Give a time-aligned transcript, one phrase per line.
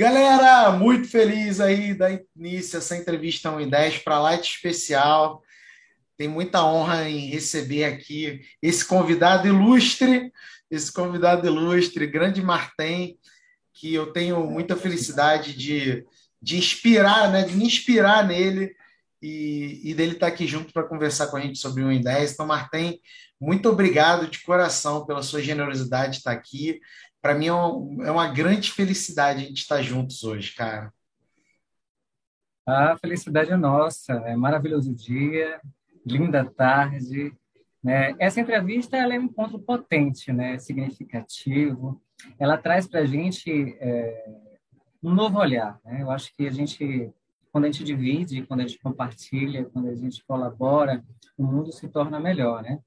[0.00, 5.42] Galera, muito feliz aí da início essa entrevista 1 e 10 para Light Especial.
[6.16, 10.32] Tem muita honra em receber aqui esse convidado ilustre,
[10.70, 13.18] esse convidado ilustre, grande Martem,
[13.74, 16.02] que eu tenho muita felicidade de,
[16.40, 18.74] de inspirar, né, de me inspirar nele
[19.20, 22.32] e, e dele estar aqui junto para conversar com a gente sobre 1 em 10.
[22.32, 22.98] Então, Martem,
[23.38, 26.80] muito obrigado de coração pela sua generosidade de estar aqui.
[27.20, 30.92] Para mim é, um, é, uma grande felicidade a gente estar juntos hoje, cara.
[32.66, 35.60] A felicidade é nossa, é maravilhoso dia,
[36.06, 37.32] linda tarde.
[37.82, 38.14] Né?
[38.18, 40.58] Essa entrevista é um encontro potente, né?
[40.58, 42.00] significativo.
[42.38, 44.24] Ela traz para a gente é,
[45.02, 45.80] um novo olhar.
[45.84, 46.02] Né?
[46.02, 47.12] Eu acho que a gente
[47.52, 51.04] quando a gente divide, quando a gente compartilha, quando a gente colabora,
[51.36, 52.78] o mundo se torna melhor, né?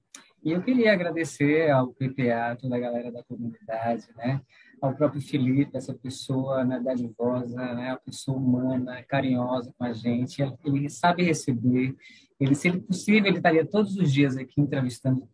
[0.43, 4.41] E eu queria agradecer ao PPA, toda a galera da comunidade, né?
[4.81, 7.91] Ao próprio Felipe, essa pessoa né, dadivosa, né?
[7.91, 10.43] A pessoa humana, carinhosa com a gente.
[10.65, 11.95] Ele sabe receber.
[12.37, 15.27] Ele, se ele possível, ele estaria todos os dias aqui entrevistando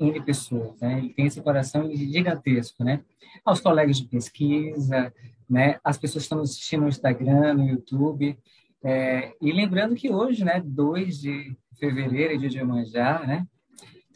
[0.00, 0.98] N pessoas, né?
[0.98, 3.04] Ele tem esse coração gigantesco, né?
[3.44, 5.14] Aos colegas de pesquisa,
[5.48, 5.78] né?
[5.84, 8.36] As pessoas estão assistindo no Instagram, no YouTube,
[8.82, 13.46] é, e lembrando que hoje, né, 2 de fevereiro é dia de Iemanjá, né?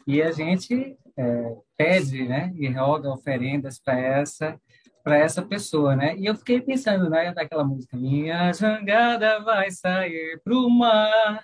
[0.07, 4.59] E a gente é, pede, né, e roga oferendas para essa
[5.03, 6.15] para essa pessoa, né?
[6.15, 11.43] E eu fiquei pensando, né, naquela música, minha jangada vai sair pro mar,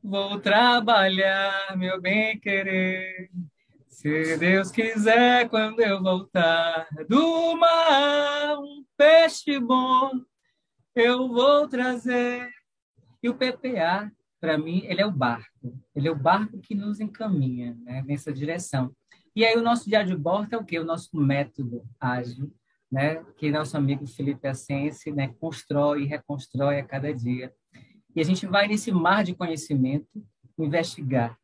[0.00, 3.28] vou trabalhar, meu bem querer.
[3.88, 10.12] Se Deus quiser, quando eu voltar do mar, um peixe bom
[10.94, 12.48] eu vou trazer.
[13.22, 14.10] E o PPA,
[14.44, 15.74] para mim, ele é o barco.
[15.96, 18.94] Ele é o barco que nos encaminha né, nessa direção.
[19.34, 20.78] E aí o nosso diário de bordo é o quê?
[20.78, 22.52] O nosso método ágil,
[22.92, 27.54] né, que nosso amigo Felipe Assense né, constrói e reconstrói a cada dia.
[28.14, 30.22] E a gente vai nesse mar de conhecimento
[30.58, 31.38] investigar.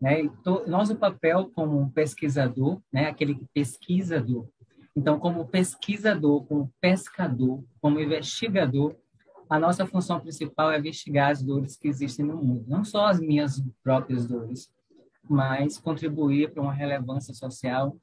[0.00, 0.26] Né?
[0.42, 4.48] To, nosso papel como pesquisador, né, aquele pesquisador,
[4.96, 8.96] então, como pesquisador, como pescador, como investigador,
[9.48, 13.20] a nossa função principal é investigar as dores que existem no mundo, não só as
[13.20, 14.70] minhas próprias dores,
[15.28, 17.96] mas contribuir para uma relevância social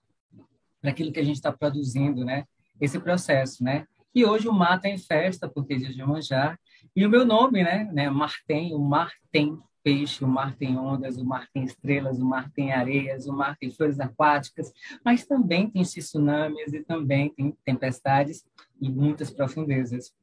[0.82, 2.46] para aquilo que a gente está produzindo, né?
[2.80, 3.88] Esse processo, né?
[4.14, 6.60] E hoje o mar está em festa, porque é dia de manjar,
[6.96, 7.90] e o meu nome, né?
[7.92, 12.26] né Martem, o mar tem peixe, o mar tem ondas, o mar tem estrelas, o
[12.26, 14.72] mar tem areias, o mar tem flores aquáticas,
[15.04, 18.46] mas também tem tsunamis e também tem tempestades
[18.80, 20.14] e muitas profundezas.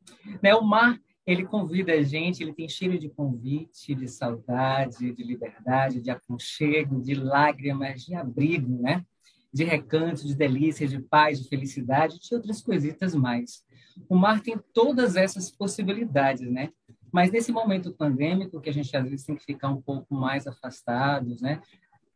[0.43, 0.55] Né?
[0.55, 0.99] O mar,
[1.31, 7.01] ele convida a gente, ele tem cheiro de convite, de saudade, de liberdade, de aconchego,
[7.01, 9.05] de lágrimas, de abrigo, né?
[9.53, 13.65] de recanto, de delícia, de paz, de felicidade, de outras coisitas mais.
[14.09, 16.71] O mar tem todas essas possibilidades, né?
[17.13, 20.47] Mas nesse momento pandêmico, que a gente às vezes tem que ficar um pouco mais
[20.47, 21.61] afastados, né?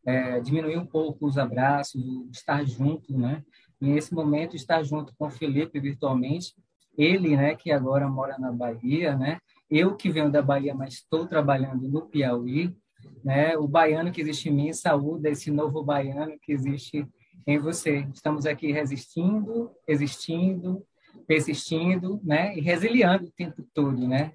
[0.05, 3.43] É, diminuir um pouco os abraços, estar junto, né?
[3.81, 6.55] E nesse momento, estar junto com o Felipe virtualmente,
[6.97, 9.39] ele, né, que agora mora na Bahia, né?
[9.69, 12.75] Eu que venho da Bahia, mas estou trabalhando no Piauí,
[13.23, 13.57] né?
[13.57, 17.07] O baiano que existe em mim saúde esse novo baiano que existe
[17.47, 18.07] em você.
[18.13, 20.85] Estamos aqui resistindo, existindo,
[21.27, 22.55] persistindo, né?
[22.55, 24.33] E resiliando o tempo todo, né?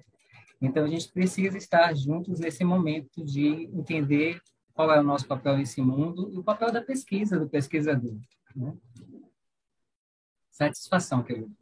[0.61, 4.39] Então, a gente precisa estar juntos nesse momento de entender
[4.73, 8.15] qual é o nosso papel nesse mundo e o papel da pesquisa, do pesquisador.
[8.55, 8.73] Né?
[10.51, 11.60] Satisfação, querido.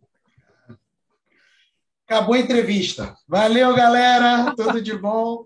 [2.10, 3.16] Acabou a entrevista.
[3.28, 4.56] Valeu, galera.
[4.56, 5.46] Tudo de bom.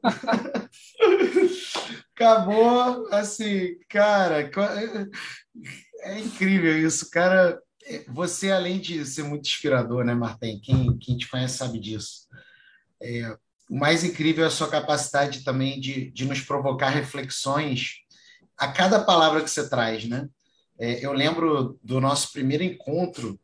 [2.15, 3.05] Acabou.
[3.11, 4.49] Assim, cara,
[6.03, 7.61] é incrível isso, cara.
[8.07, 10.61] Você, além de ser muito inspirador, né, Martin?
[10.61, 12.29] Quem, quem te conhece sabe disso.
[13.01, 13.37] É,
[13.69, 17.95] o mais incrível é a sua capacidade também de, de nos provocar reflexões
[18.57, 20.29] a cada palavra que você traz, né?
[20.79, 23.37] É, eu lembro do nosso primeiro encontro,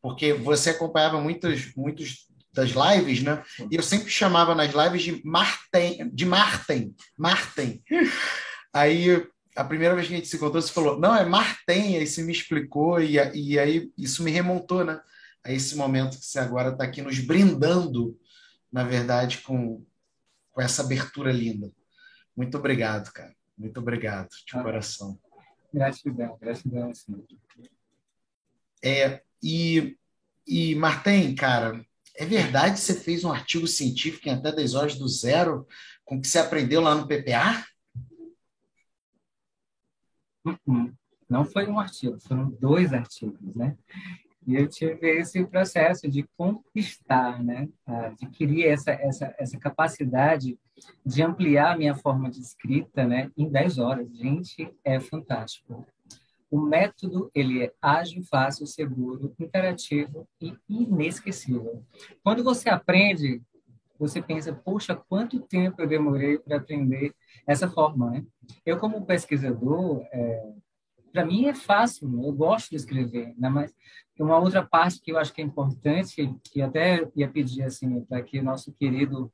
[0.00, 3.42] porque você acompanhava muitos, muitos das lives, né?
[3.70, 7.82] E eu sempre chamava nas lives de Marten, de Marten, Marten.
[8.72, 12.06] Aí a primeira vez que a gente se encontrou, você falou, não, é Marten, aí
[12.06, 14.98] você me explicou, e, e aí isso me remontou, né?
[15.44, 18.18] A esse momento que você agora está aqui nos brindando
[18.72, 19.84] na verdade, com,
[20.50, 21.70] com essa abertura linda.
[22.34, 23.34] Muito obrigado, cara.
[23.56, 25.20] Muito obrigado, de ah, coração.
[25.72, 27.22] Gratidão, gratidão, sim.
[28.82, 29.96] É, e,
[30.46, 31.84] e, Martem, cara,
[32.22, 35.66] é verdade que você fez um artigo científico em até 10 horas do zero
[36.04, 37.64] com o que você aprendeu lá no PPA?
[40.44, 40.92] Uhum.
[41.28, 43.76] Não foi um artigo, foram dois artigos, né?
[44.46, 47.68] E eu tive esse processo de conquistar, né?
[47.86, 50.58] Adquirir essa, essa, essa capacidade
[51.06, 53.30] de ampliar a minha forma de escrita né?
[53.36, 54.16] em 10 horas.
[54.16, 55.86] Gente, é fantástico.
[56.52, 61.82] O método ele é ágil, fácil, seguro, interativo e inesquecível.
[62.22, 63.40] Quando você aprende,
[63.98, 67.14] você pensa, poxa, quanto tempo eu demorei para aprender
[67.46, 68.26] essa forma, né?
[68.66, 70.52] Eu como pesquisador, é,
[71.10, 72.22] para mim é fácil, né?
[72.22, 73.48] eu gosto de escrever, né?
[73.48, 73.72] mas
[74.18, 78.22] uma outra parte que eu acho que é importante, que até ia pedir assim para
[78.22, 79.32] que nosso querido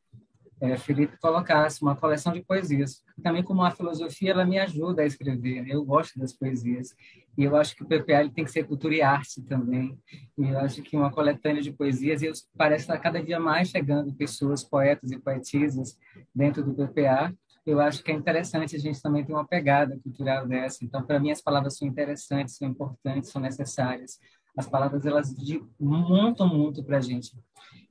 [0.61, 3.03] é, Felipe colocasse uma coleção de poesias.
[3.23, 5.63] Também como a filosofia, ela me ajuda a escrever.
[5.63, 5.69] Né?
[5.71, 6.95] Eu gosto das poesias.
[7.37, 9.97] E eu acho que o PPA tem que ser cultura e arte também.
[10.37, 14.13] E eu acho que uma coletânea de poesias, e parece estar cada dia mais chegando
[14.13, 15.97] pessoas, poetas e poetisas
[16.35, 17.33] dentro do PPA.
[17.65, 20.85] Eu acho que é interessante a gente também ter uma pegada cultural dessa.
[20.85, 24.19] Então, para mim, as palavras são interessantes, são importantes, são necessárias.
[24.59, 25.33] As palavras, elas
[25.79, 27.33] montam muito para a gente.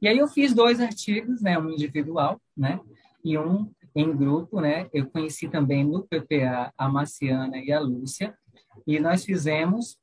[0.02, 2.80] E aí eu fiz dois artigos, né, um individual, né,
[3.24, 4.90] e um em grupo, né.
[4.94, 8.38] Eu conheci também no PPA a Marciana e a Lúcia,
[8.86, 9.98] e nós fizemos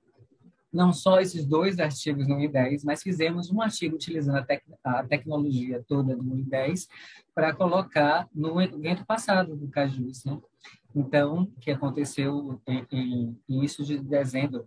[0.73, 5.05] não só esses dois artigos no I10, mas fizemos um artigo utilizando a, tec a
[5.05, 6.89] tecnologia toda do I10
[7.33, 10.41] para colocar no evento passado do Cajus, né?
[10.97, 14.67] Então, que aconteceu em, em início de dezembro.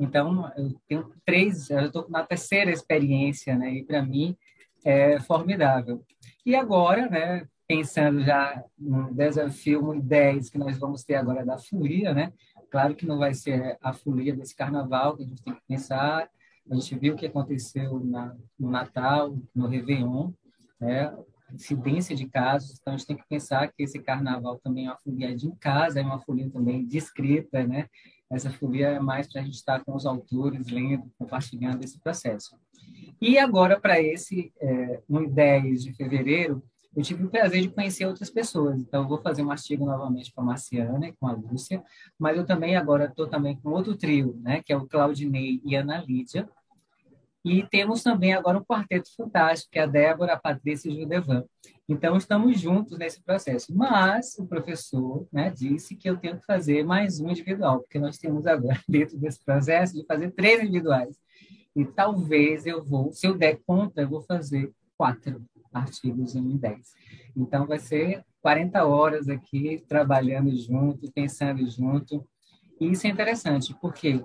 [0.00, 3.74] Então, eu tenho três, eu estou na terceira experiência, né?
[3.74, 4.34] E para mim
[4.82, 6.02] é formidável.
[6.44, 12.14] E agora, né, pensando já no desafio 10 que nós vamos ter agora da folia,
[12.14, 12.32] né?
[12.70, 16.30] Claro que não vai ser a folia desse carnaval que a gente tem que pensar.
[16.70, 20.30] A gente viu o que aconteceu na, no Natal, no Réveillon,
[20.80, 21.14] né?
[21.52, 24.98] incidência de casos, então a gente tem que pensar que esse carnaval também é uma
[24.98, 27.88] folia de em casa, é uma folia também discreta, né?
[28.30, 32.56] Essa folia é mais para a gente estar com os autores, lendo, compartilhando esse processo.
[33.20, 36.62] E agora, para esse é, no 10 de fevereiro,
[36.96, 38.78] eu tive o prazer de conhecer outras pessoas.
[38.78, 41.82] Então, vou fazer um artigo novamente com a Marciana e com a Lúcia,
[42.18, 45.74] mas eu também agora estou também com outro trio, né, que é o Claudinei e
[45.74, 46.48] Ana Lídia.
[47.44, 51.00] E temos também agora um quarteto fantástico, que é a Débora, a Patrícia e o
[51.00, 51.44] Judevan.
[51.90, 53.74] Então, estamos juntos nesse processo.
[53.74, 58.16] Mas o professor né, disse que eu tenho que fazer mais um individual, porque nós
[58.16, 61.18] temos agora, dentro desse processo, de fazer três individuais.
[61.74, 66.94] E talvez eu vou, se eu der conta, eu vou fazer quatro artigos em 10.
[67.36, 72.24] Então, vai ser 40 horas aqui trabalhando junto, pensando junto.
[72.80, 74.24] E isso é interessante, porque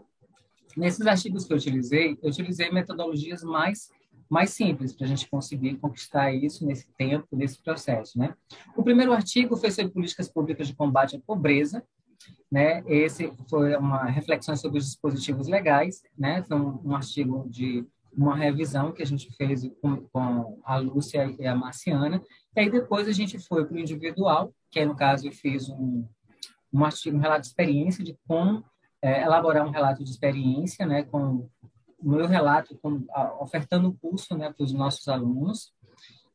[0.77, 3.89] nesses artigos que eu utilizei, eu utilizei metodologias mais
[4.29, 8.35] mais simples para a gente conseguir conquistar isso nesse tempo, nesse processo, né?
[8.75, 11.83] O primeiro artigo foi sobre políticas públicas de combate à pobreza,
[12.51, 12.83] né?
[12.87, 16.43] Esse foi uma reflexão sobre os dispositivos legais, né?
[16.43, 17.85] Foi um, um artigo de
[18.17, 22.21] uma revisão que a gente fez com, com, a Lúcia e a Marciana.
[22.55, 25.69] E aí depois a gente foi para o individual, que aí, no caso eu fiz
[25.69, 26.07] um,
[26.71, 28.63] um artigo, um relato de experiência de como
[29.01, 31.03] é, elaborar um relato de experiência, né?
[31.03, 31.49] Com
[31.99, 34.51] o meu relato, com, a, ofertando o curso, né?
[34.51, 35.73] Para os nossos alunos.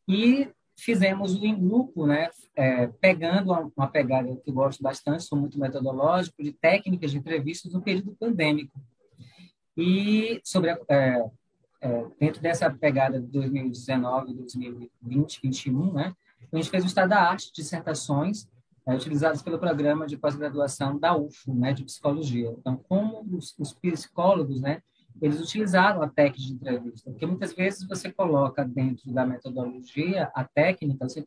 [0.09, 0.49] E
[0.81, 5.39] fizemos o em grupo, né, é, pegando uma, uma, pegada que eu gosto bastante, sou
[5.39, 8.81] muito metodológico, de técnicas de entrevistas no período pandêmico.
[9.77, 11.31] E sobre a, é,
[11.83, 16.15] é, dentro dessa pegada de 2019, 2020, 2021, né,
[16.53, 18.49] a gente fez o estado da arte, dissertações
[18.87, 22.55] é, utilizadas pelo programa de pós-graduação da UFO, né, de psicologia.
[22.59, 24.83] Então, como os, os psicólogos, né,
[25.21, 30.45] eles utilizaram a técnica de entrevista, porque muitas vezes você coloca dentro da metodologia a
[30.45, 31.25] técnica, você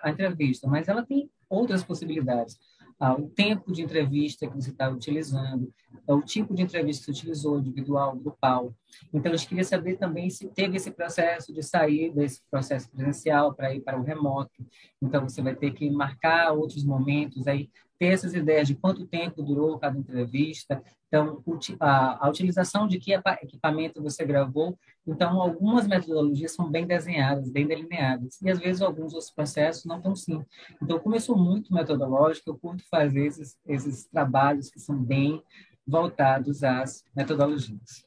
[0.00, 2.58] a entrevista, mas ela tem outras possibilidades.
[2.98, 5.72] Ah, o tempo de entrevista que você está utilizando,
[6.06, 8.72] o tipo de entrevista que você utilizou, individual, grupal.
[9.12, 13.74] Então, gente queria saber também se teve esse processo de sair desse processo presencial para
[13.74, 14.64] ir para o remoto.
[15.02, 17.68] Então, você vai ter que marcar outros momentos, aí
[18.04, 21.42] ter essas ideias de quanto tempo durou cada entrevista, então
[21.80, 24.78] a, a utilização de que equipamento você gravou.
[25.06, 30.00] Então, algumas metodologias são bem desenhadas, bem delineadas, e às vezes alguns outros processos não
[30.00, 30.44] tão sim.
[30.82, 35.42] Então, como eu sou muito metodológico, eu curto fazer esses, esses trabalhos que são bem
[35.86, 38.06] voltados às metodologias.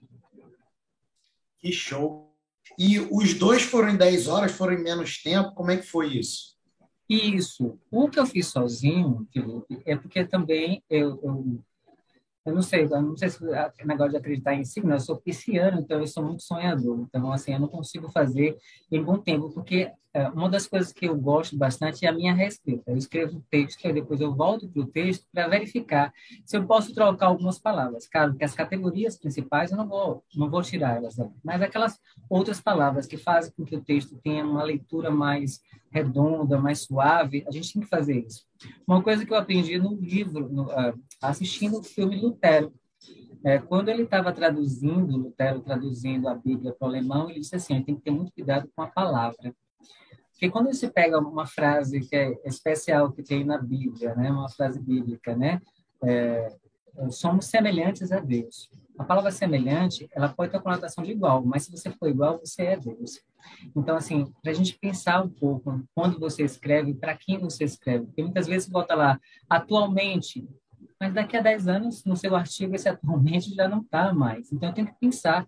[1.59, 2.35] Que show!
[2.77, 6.17] E os dois foram em 10 horas, foram em menos tempo, como é que foi
[6.17, 6.56] isso?
[7.09, 7.79] Isso.
[7.89, 11.63] O que eu fiz sozinho, Felipe, é porque também eu, eu
[12.47, 15.17] eu não sei, eu não sei se é negócio de acreditar em signo, eu sou
[15.17, 17.01] pisciano, então eu sou muito sonhador.
[17.01, 18.57] Então, assim, eu não consigo fazer
[18.89, 22.33] em bom tempo, porque é, uma das coisas que eu gosto bastante é a minha
[22.33, 22.89] reescrita.
[22.89, 26.13] Eu escrevo um texto, e depois eu volto para o texto para verificar
[26.45, 28.07] se eu posso trocar algumas palavras.
[28.07, 31.99] Claro que as categorias principais eu não vou, não vou tirar elas, mas aquelas
[32.29, 35.61] outras palavras que fazem com que o texto tenha uma leitura mais
[35.97, 38.45] redonda, mais suave, a gente tem que fazer isso.
[38.87, 42.73] Uma coisa que eu aprendi no livro, no, uh, assistindo o filme Lutero.
[43.43, 47.81] É, quando ele estava traduzindo, Lutero traduzindo a Bíblia para o alemão, ele disse assim:
[47.81, 49.53] tem que ter muito cuidado com a palavra.
[50.31, 54.49] Porque quando você pega uma frase que é especial que tem na Bíblia, né, uma
[54.49, 55.59] frase bíblica, né,
[56.03, 56.55] é,
[57.09, 58.69] somos semelhantes a Deus.
[58.97, 62.39] A palavra semelhante, ela pode ter a conotação de igual, mas se você for igual,
[62.39, 63.19] você é Deus.
[63.75, 68.05] Então, assim, para a gente pensar um pouco quando você escreve, para quem você escreve,
[68.05, 70.47] porque muitas vezes você bota lá, atualmente,
[70.99, 74.51] mas daqui a 10 anos, no seu artigo, esse atualmente já não está mais.
[74.51, 75.47] Então, eu tenho que pensar,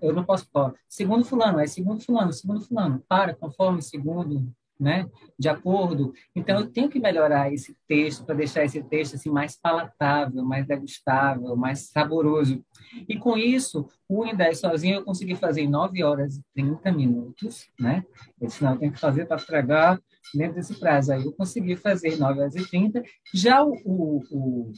[0.00, 5.08] eu não posso falar, segundo fulano, é segundo fulano, segundo fulano, para, conforme segundo, né?
[5.38, 6.12] De acordo.
[6.34, 10.66] Então, eu tenho que melhorar esse texto para deixar esse texto assim mais palatável, mais
[10.66, 12.64] degustável, mais saboroso.
[13.08, 17.68] E com isso, o Indé sozinho eu consegui fazer em 9 horas e 30 minutos,
[17.78, 18.04] né?
[18.40, 20.00] Esse não eu tenho que fazer para tragar
[20.34, 21.12] dentro desse prazo.
[21.12, 23.02] Aí eu consegui fazer em 9 horas e 30.
[23.34, 24.72] Já o, o, o,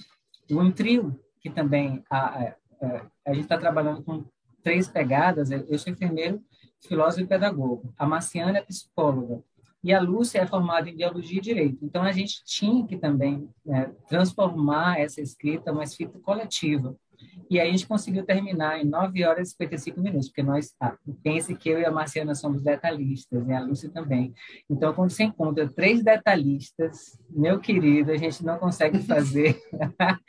[0.59, 4.25] o trio, que também a, a, a gente está trabalhando com
[4.63, 6.43] três pegadas, eu sou enfermeiro,
[6.81, 7.93] filósofo e pedagogo.
[7.97, 9.43] A Marciana é psicóloga
[9.83, 11.85] e a Lúcia é formada em Biologia e Direito.
[11.85, 16.95] Então, a gente tinha que também né, transformar essa escrita uma escrita coletiva.
[17.49, 20.97] E aí a gente conseguiu terminar em 9 horas e 55 minutos, porque nós, ah,
[21.23, 24.35] pense que eu e a Marciana somos detalhistas, e a Lúcia também.
[24.69, 29.61] Então, quando você encontra três detalhistas, meu querido, a gente não consegue fazer.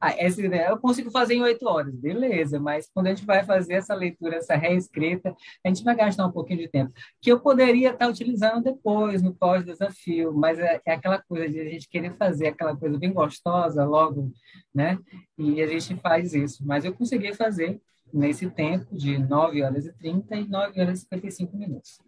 [0.00, 3.44] Ah, essa ideia eu consigo fazer em 8 horas, beleza, mas quando a gente vai
[3.44, 5.34] fazer essa leitura, essa reescrita,
[5.64, 9.34] a gente vai gastar um pouquinho de tempo, que eu poderia estar utilizando depois, no
[9.34, 13.84] pós-desafio, mas é, é aquela coisa de a gente querer fazer aquela coisa bem gostosa
[13.84, 14.32] logo,
[14.74, 14.98] né?
[15.36, 17.80] E a gente faz isso mas eu consegui fazer
[18.12, 22.00] nesse tempo de 9 horas e 30 e 9 horas e 55 minutos.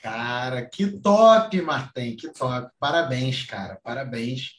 [0.00, 2.70] Cara, que top, Martim, que top.
[2.78, 4.52] Parabéns, cara, parabéns.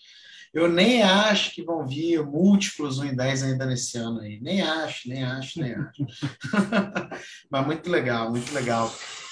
[0.53, 4.39] Eu nem acho que vão vir múltiplos 1 em 10 ainda nesse ano aí.
[4.41, 6.05] Nem acho, nem acho, nem acho.
[7.49, 8.91] Mas muito legal, muito legal.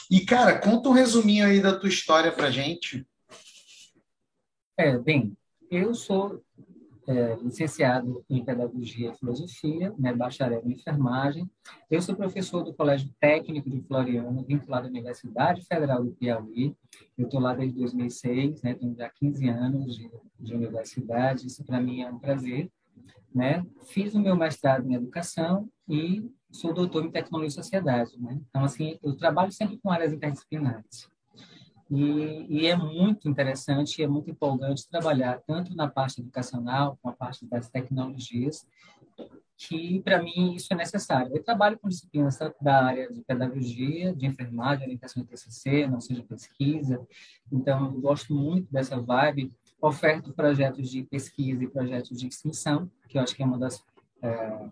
[0.09, 3.05] E, cara, conta um resuminho aí da tua história pra gente.
[4.77, 5.35] É, bem,
[5.71, 6.41] eu sou
[7.07, 11.49] é, licenciado em Pedagogia e Filosofia, né, bacharel em Enfermagem.
[11.89, 16.75] Eu sou professor do Colégio Técnico de Floriano, vinculado à Universidade Federal do Piauí.
[17.17, 21.79] Eu estou lá desde 2006, né, tenho já 15 anos de, de universidade, isso para
[21.79, 22.69] mim é um prazer.
[23.33, 23.65] Né?
[23.85, 28.19] Fiz o meu mestrado em Educação e sou doutor em Tecnologia e Sociedade.
[28.19, 28.39] Né?
[28.49, 31.07] Então, assim, eu trabalho sempre com áreas interdisciplinares.
[31.89, 37.09] E, e, é muito interessante e é muito empolgante trabalhar tanto na parte educacional, com
[37.09, 38.67] a parte das tecnologias,
[39.57, 41.35] que para mim isso é necessário.
[41.35, 46.23] Eu trabalho com disciplinas da área de pedagogia, de enfermagem, orientação de TCC, não seja
[46.23, 47.01] pesquisa,
[47.51, 49.51] então eu gosto muito dessa vibe.
[49.81, 53.83] Oferto projetos de pesquisa e projetos de extensão, que eu acho que é uma das
[54.21, 54.69] é,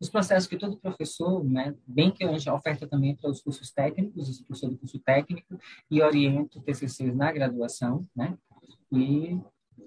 [0.00, 4.28] os processos que todo professor, né, bem que gente oferta também para os cursos técnicos,
[4.28, 5.58] eu professor do curso técnico
[5.90, 8.36] e oriento TCCs na graduação, né,
[8.92, 9.38] e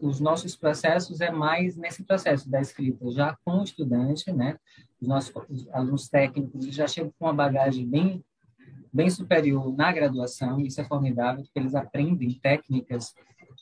[0.01, 4.57] os nossos processos é mais nesse processo da escrita, já com o estudante, né,
[4.99, 8.23] os nossos os alunos técnicos já chegam com uma bagagem bem
[8.91, 13.13] bem superior na graduação, isso é formidável, porque eles aprendem técnicas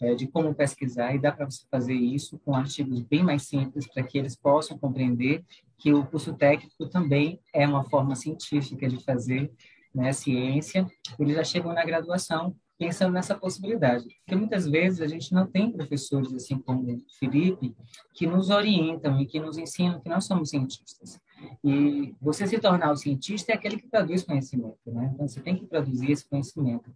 [0.01, 3.88] é, de como pesquisar e dá para você fazer isso com artigos bem mais simples
[3.88, 5.44] para que eles possam compreender
[5.77, 9.51] que o curso técnico também é uma forma científica de fazer
[9.93, 10.88] né, ciência.
[11.19, 15.72] Eles já chegam na graduação pensando nessa possibilidade, porque muitas vezes a gente não tem
[15.72, 17.75] professores assim como o Felipe
[18.13, 21.19] que nos orientam e que nos ensinam que nós somos cientistas.
[21.63, 25.12] E você se tornar o cientista é aquele que produz conhecimento, né?
[25.13, 26.91] Então você tem que produzir esse conhecimento.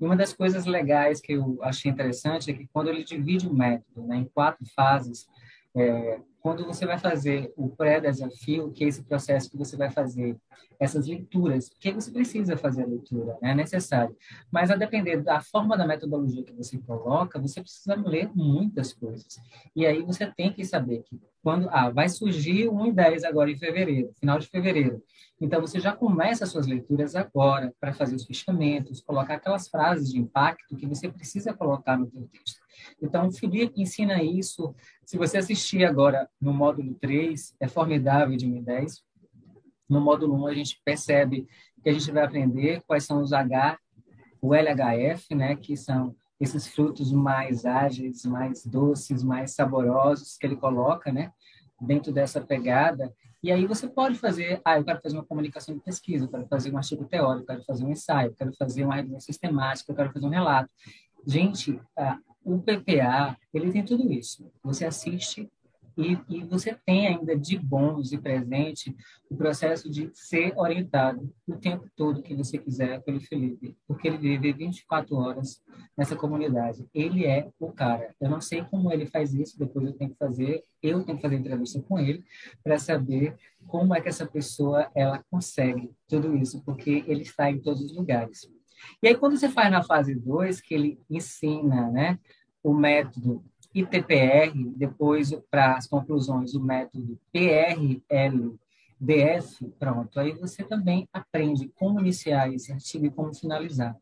[0.00, 3.54] E uma das coisas legais que eu achei interessante é que quando ele divide o
[3.54, 5.26] método né, em quatro fases,
[5.74, 10.36] é, quando você vai fazer o pré-desafio, que é esse processo que você vai fazer
[10.78, 13.52] essas leituras, porque você precisa fazer a leitura, né?
[13.52, 14.14] é necessário.
[14.52, 19.40] Mas a depender da forma da metodologia que você coloca, você precisa ler muitas coisas.
[19.74, 23.50] E aí você tem que saber que quando ah, vai surgir 1 e 10 agora
[23.50, 25.02] em fevereiro, final de fevereiro.
[25.40, 30.12] Então você já começa as suas leituras agora para fazer os fechamentos, colocar aquelas frases
[30.12, 32.63] de impacto que você precisa colocar no seu texto.
[33.00, 34.74] Então, o Felipe ensina isso.
[35.04, 39.02] Se você assistir agora no módulo 3, é formidável de 2010.
[39.88, 41.46] No módulo 1, a gente percebe
[41.82, 43.78] que a gente vai aprender quais são os H,
[44.40, 50.56] o LHF, né, que são esses frutos mais ágeis, mais doces, mais saborosos que ele
[50.56, 51.32] coloca, né,
[51.80, 53.12] dentro dessa pegada.
[53.42, 56.46] E aí você pode fazer, ah, eu quero fazer uma comunicação de pesquisa, eu quero
[56.46, 59.92] fazer um artigo teórico, eu quero fazer um ensaio, eu quero fazer uma revisão sistemática,
[59.92, 60.70] eu quero fazer um relato.
[61.26, 64.50] Gente, ah, o PPA, ele tem tudo isso.
[64.62, 65.50] Você assiste
[65.96, 68.94] e, e você tem ainda de bônus e presente
[69.30, 74.18] o processo de ser orientado o tempo todo que você quiser pelo Felipe, porque ele
[74.18, 75.62] vive 24 horas
[75.96, 76.84] nessa comunidade.
[76.92, 78.14] Ele é o cara.
[78.20, 81.22] Eu não sei como ele faz isso, depois eu tenho que fazer, eu tenho que
[81.22, 82.24] fazer entrevista com ele
[82.62, 83.36] para saber
[83.66, 87.94] como é que essa pessoa ela consegue tudo isso, porque ele está em todos os
[87.94, 88.48] lugares.
[89.02, 92.18] E aí, quando você faz na fase 2, que ele ensina né,
[92.62, 98.54] o método ITPR, depois para as conclusões, o método PRLDF,
[99.78, 100.20] pronto.
[100.20, 103.96] Aí você também aprende como iniciar esse artigo e como finalizar.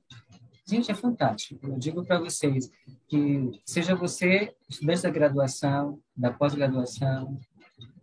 [0.67, 1.67] Gente, é fantástico.
[1.67, 2.71] Eu digo para vocês
[3.09, 7.39] que, seja você estudante da graduação, da pós-graduação,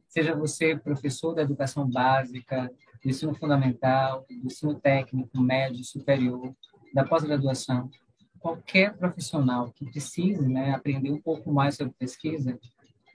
[0.07, 2.69] seja você professor da educação básica,
[3.01, 6.53] do ensino fundamental, do ensino técnico, médio, superior,
[6.93, 7.89] da pós-graduação,
[8.39, 12.57] qualquer profissional que precise né, aprender um pouco mais sobre pesquisa,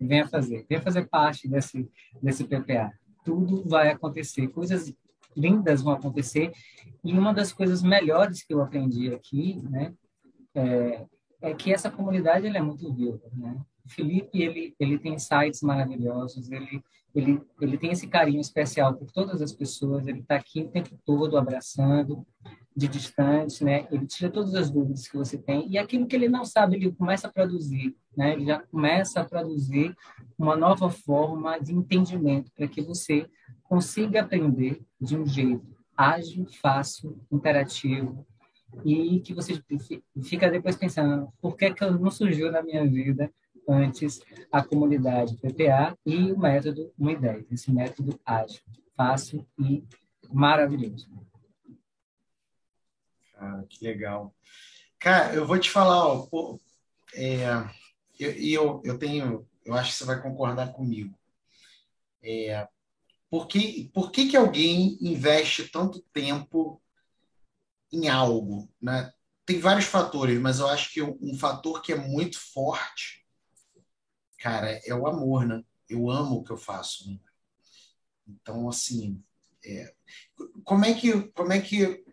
[0.00, 1.88] venha fazer, venha fazer parte desse,
[2.22, 2.92] desse PPA.
[3.24, 4.94] Tudo vai acontecer, coisas
[5.36, 6.52] lindas vão acontecer,
[7.02, 9.92] e uma das coisas melhores que eu aprendi aqui, né,
[10.54, 11.04] é,
[11.40, 13.56] é que essa comunidade é muito viva, né?
[13.84, 16.82] O Felipe, ele, ele tem sites maravilhosos, ele,
[17.14, 20.98] ele, ele tem esse carinho especial por todas as pessoas, ele está aqui o tempo
[21.04, 22.26] todo abraçando,
[22.76, 23.86] de distante, né?
[23.90, 26.92] Ele tira todas as dúvidas que você tem e aquilo que ele não sabe, ele
[26.92, 28.32] começa a produzir, né?
[28.32, 29.94] Ele já começa a produzir
[30.36, 33.28] uma nova forma de entendimento para que você
[33.62, 35.64] consiga aprender de um jeito
[35.96, 38.26] ágil, fácil, interativo
[38.84, 39.62] e que você
[40.24, 43.32] fica depois pensando por que que não surgiu na minha vida
[43.68, 48.60] antes a comunidade PPA e o método 1 e 10, esse método ágil,
[48.96, 49.84] fácil e
[50.32, 51.08] maravilhoso.
[53.34, 54.34] Cara, que legal.
[54.98, 56.60] Cara, eu vou te falar, ó, pô,
[57.14, 57.44] é,
[58.18, 61.18] eu, eu, eu tenho, eu acho que você vai concordar comigo.
[62.22, 62.66] É,
[63.28, 66.80] por que, por que, que alguém investe tanto tempo
[67.92, 68.70] em algo?
[68.80, 69.12] Né?
[69.44, 73.26] Tem vários fatores, mas eu acho que um fator que é muito forte,
[74.38, 75.62] cara, é o amor, né?
[75.88, 77.10] Eu amo o que eu faço.
[77.10, 77.18] Né?
[78.26, 79.22] Então, assim,
[79.64, 79.94] é,
[80.64, 82.03] como é que como é que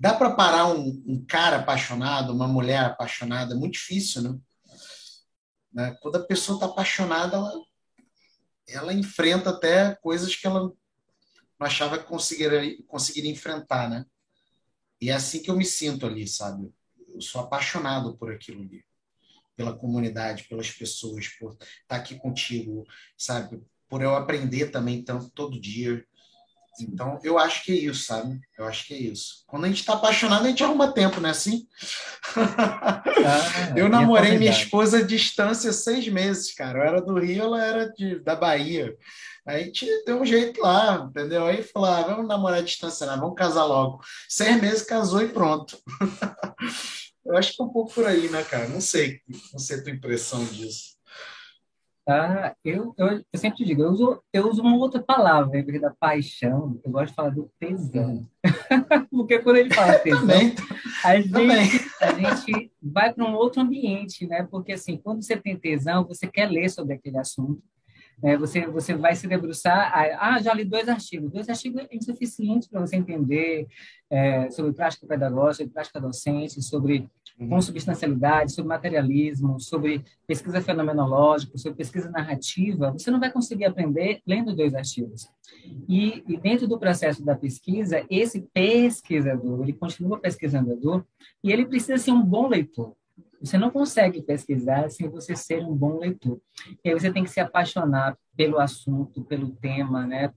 [0.00, 3.52] Dá para parar um, um, cara apaixonado, uma mulher apaixonada?
[3.54, 4.38] É muito difícil, né?
[5.70, 5.96] né?
[6.00, 7.52] Quando a pessoa está apaixonada, ela,
[8.66, 14.06] ela enfrenta até coisas que ela não achava que conseguiria, conseguiria enfrentar, né?
[14.98, 16.72] E é assim que eu me sinto ali, sabe?
[17.06, 18.82] Eu sou apaixonado por aquilo ali.
[19.54, 22.86] Pela comunidade, pelas pessoas, por estar tá aqui contigo,
[23.18, 23.62] sabe?
[23.86, 26.02] Por eu aprender também tanto todo dia.
[26.78, 28.38] Então, eu acho que é isso, sabe?
[28.56, 29.42] Eu acho que é isso.
[29.46, 31.30] Quando a gente está apaixonado, a gente arruma tempo, né?
[31.30, 31.66] Assim?
[32.36, 33.02] Ah,
[33.76, 36.78] eu namorei minha esposa à distância seis meses, cara.
[36.78, 38.96] Eu era do Rio, ela era de, da Bahia.
[39.46, 41.46] Aí a gente deu um jeito lá, entendeu?
[41.46, 43.16] Aí falou: ah, vamos namorar à distância, né?
[43.16, 44.00] vamos casar logo.
[44.28, 45.78] Seis meses casou e pronto.
[47.24, 48.68] eu acho que é um pouco por aí, né, cara?
[48.68, 49.20] Não sei,
[49.52, 50.99] não sei a tua impressão disso.
[52.10, 55.80] Ah, eu, eu, eu, sempre digo, eu uso, eu uso uma outra palavra, em vez
[55.80, 58.26] da paixão, eu gosto de falar do tesão.
[59.10, 60.28] Porque quando ele fala tesão,
[61.04, 64.46] a, gente, a gente vai para um outro ambiente, né?
[64.50, 67.62] Porque, assim, quando você tem tesão, você quer ler sobre aquele assunto,
[68.22, 68.36] né?
[68.36, 71.30] você, você vai se debruçar, ah, já li dois artigos.
[71.30, 73.66] Dois artigos é insuficiente para você entender
[74.10, 77.08] é, sobre prática pedagógica, sobre prática docente, sobre
[77.48, 84.20] com substancialidade, sobre materialismo, sobre pesquisa fenomenológica, sobre pesquisa narrativa, você não vai conseguir aprender
[84.26, 85.28] lendo dois artigos.
[85.88, 91.04] E, e, dentro do processo da pesquisa, esse pesquisador, ele continua pesquisador
[91.42, 92.94] e ele precisa ser um bom leitor.
[93.40, 96.38] Você não consegue pesquisar sem você ser um bom leitor.
[96.84, 100.32] E aí você tem que se apaixonar pelo assunto, pelo tema, né?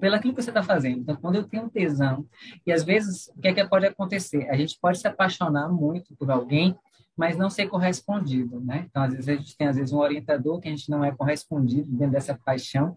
[0.00, 1.00] pelo aquilo que você está fazendo.
[1.00, 2.26] Então, quando eu tenho tesão,
[2.66, 4.48] e às vezes, o que é que pode acontecer?
[4.48, 6.76] A gente pode se apaixonar muito por alguém,
[7.16, 8.86] mas não ser correspondido, né?
[8.88, 11.12] Então, às vezes, a gente tem, às vezes, um orientador que a gente não é
[11.12, 12.96] correspondido dentro dessa paixão,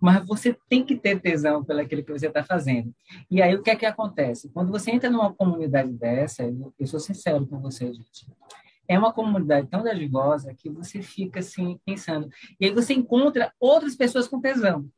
[0.00, 2.94] mas você tem que ter tesão pelo aquilo que você está fazendo.
[3.30, 4.48] E aí, o que é que acontece?
[4.50, 8.26] Quando você entra numa comunidade dessa, eu, eu sou sincero com você, gente,
[8.88, 12.30] é uma comunidade tão dadivosa que você fica assim pensando.
[12.58, 14.88] E aí você encontra outras pessoas com tesão.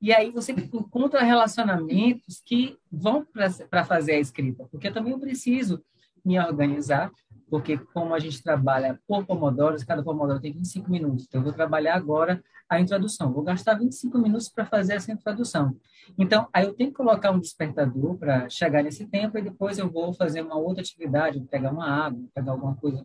[0.00, 3.26] E aí você encontra relacionamentos que vão
[3.70, 5.82] para fazer a escrita, porque eu também preciso
[6.24, 7.10] me organizar,
[7.52, 11.26] porque como a gente trabalha por pomodoros, cada pomodoro tem 25 minutos.
[11.28, 13.30] Então eu vou trabalhar agora a introdução.
[13.30, 15.76] Vou gastar 25 minutos para fazer essa introdução.
[16.16, 19.90] Então, aí eu tenho que colocar um despertador para chegar nesse tempo e depois eu
[19.90, 23.04] vou fazer uma outra atividade, vou pegar uma água, pegar alguma coisa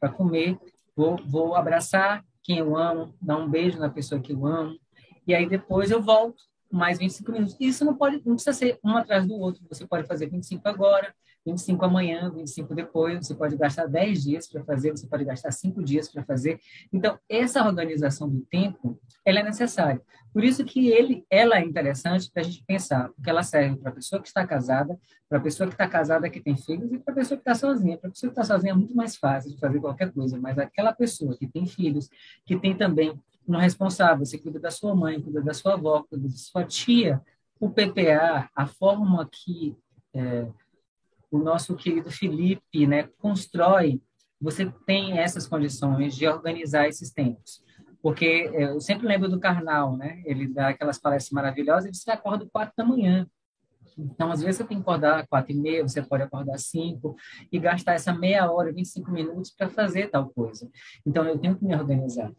[0.00, 0.58] para comer,
[0.96, 4.76] vou, vou abraçar quem eu amo, dar um beijo na pessoa que eu amo,
[5.28, 7.56] e aí depois eu volto mais 25 minutos.
[7.60, 9.62] Isso não pode, não precisa ser um atrás do outro.
[9.68, 11.14] Você pode fazer 25 agora,
[11.46, 15.82] 25 amanhã, 25 depois, você pode gastar 10 dias para fazer, você pode gastar 5
[15.82, 16.58] dias para fazer.
[16.92, 20.02] Então, essa organização do tempo, ela é necessária.
[20.32, 23.90] Por isso que ele, ela é interessante para a gente pensar, porque ela serve para
[23.90, 26.98] a pessoa que está casada, para a pessoa que está casada que tem filhos e
[26.98, 27.96] para a pessoa que está sozinha.
[27.96, 30.58] Para a pessoa que está sozinha é muito mais fácil de fazer qualquer coisa, mas
[30.58, 32.10] aquela pessoa que tem filhos,
[32.44, 33.16] que tem também
[33.48, 37.22] um responsável, você cuida da sua mãe, cuida da sua avó, cuida da sua tia,
[37.60, 39.76] o PPA, a forma que...
[40.12, 40.46] É,
[41.30, 44.00] o nosso querido Felipe né, constrói,
[44.40, 47.64] você tem essas condições de organizar esses tempos.
[48.02, 50.22] Porque é, eu sempre lembro do Karnal, né?
[50.24, 53.26] Ele dá aquelas palestras maravilhosas e você acorda quatro da manhã.
[53.98, 57.16] Então, às vezes, você tem que acordar quatro e meia, você pode acordar cinco
[57.50, 60.68] e gastar essa meia hora, 25 minutos para fazer tal coisa.
[61.04, 62.30] Então, eu tenho que me organizar.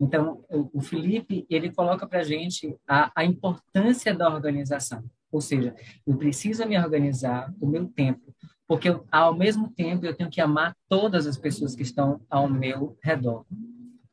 [0.00, 0.42] Então,
[0.72, 5.04] o Felipe, ele coloca para a gente a importância da organização.
[5.34, 5.74] Ou seja,
[6.06, 8.32] eu preciso me organizar o meu tempo,
[8.68, 12.48] porque eu, ao mesmo tempo eu tenho que amar todas as pessoas que estão ao
[12.48, 13.44] meu redor.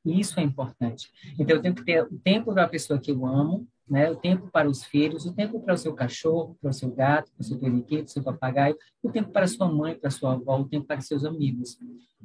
[0.04, 1.12] Isso é importante.
[1.38, 4.10] Então eu tenho que ter o tempo para a pessoa que eu amo, né?
[4.10, 7.32] O tempo para os filhos, o tempo para o seu cachorro, para o seu gato,
[7.34, 10.68] para o seu periquito, seu papagaio, o tempo para sua mãe, para sua avó, o
[10.68, 11.78] tempo para seus amigos.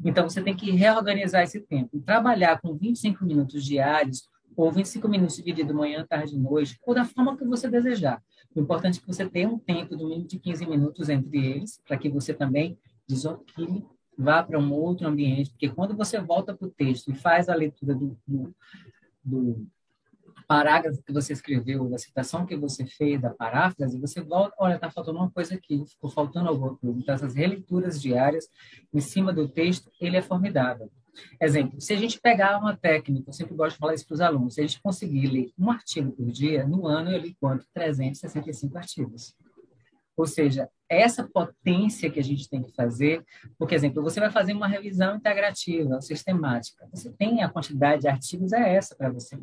[0.02, 5.36] Então você tem que reorganizar esse tempo, trabalhar com 25 minutos diários ou 25 minutos
[5.36, 8.22] dividido manhã, tarde e noite, ou da forma que você desejar.
[8.56, 11.98] O importante é que você tenha um tempo mínimo de 15 minutos entre eles, para
[11.98, 13.84] que você também desoquile,
[14.16, 17.54] vá para um outro ambiente, porque quando você volta para o texto e faz a
[17.54, 18.54] leitura do, do,
[19.22, 19.66] do
[20.48, 24.90] parágrafo que você escreveu, da citação que você fez, da paráfrase, você volta, olha, está
[24.90, 26.98] faltando uma coisa aqui, ficou faltando alguma coisa.
[26.98, 28.48] Então, essas releituras diárias
[28.92, 30.90] em cima do texto, ele é formidável.
[31.40, 34.20] Exemplo, se a gente pegar uma técnica, eu sempre gosto de falar isso para os
[34.20, 37.66] alunos, se a gente conseguir ler um artigo por dia, no ano eu li quanto?
[37.72, 39.34] 365 artigos.
[40.16, 43.24] Ou seja, essa potência que a gente tem que fazer,
[43.58, 46.88] por exemplo, você vai fazer uma revisão integrativa, sistemática.
[46.90, 49.38] Você tem a quantidade de artigos, é essa para você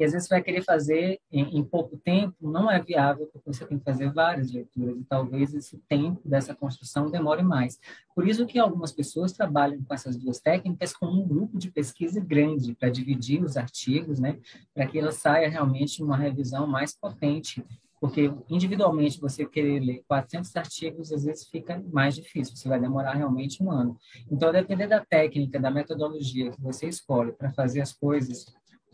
[0.00, 3.52] e às vezes você vai querer fazer em, em, pouco tempo, não é viável, porque
[3.52, 7.78] você tem que fazer várias leituras, e talvez esse tempo dessa construção demore mais.
[8.14, 12.18] Por isso que algumas pessoas trabalham com essas duas técnicas com um grupo de pesquisa
[12.18, 14.38] grande, para dividir os artigos, né,
[14.72, 17.62] para que ela saia realmente uma revisão mais potente
[18.00, 23.12] porque individualmente você querer ler 400 artigos às vezes fica mais difícil, você vai demorar
[23.12, 23.98] realmente um ano.
[24.30, 28.46] Então, depender da técnica, da metodologia que você escolhe para fazer as coisas,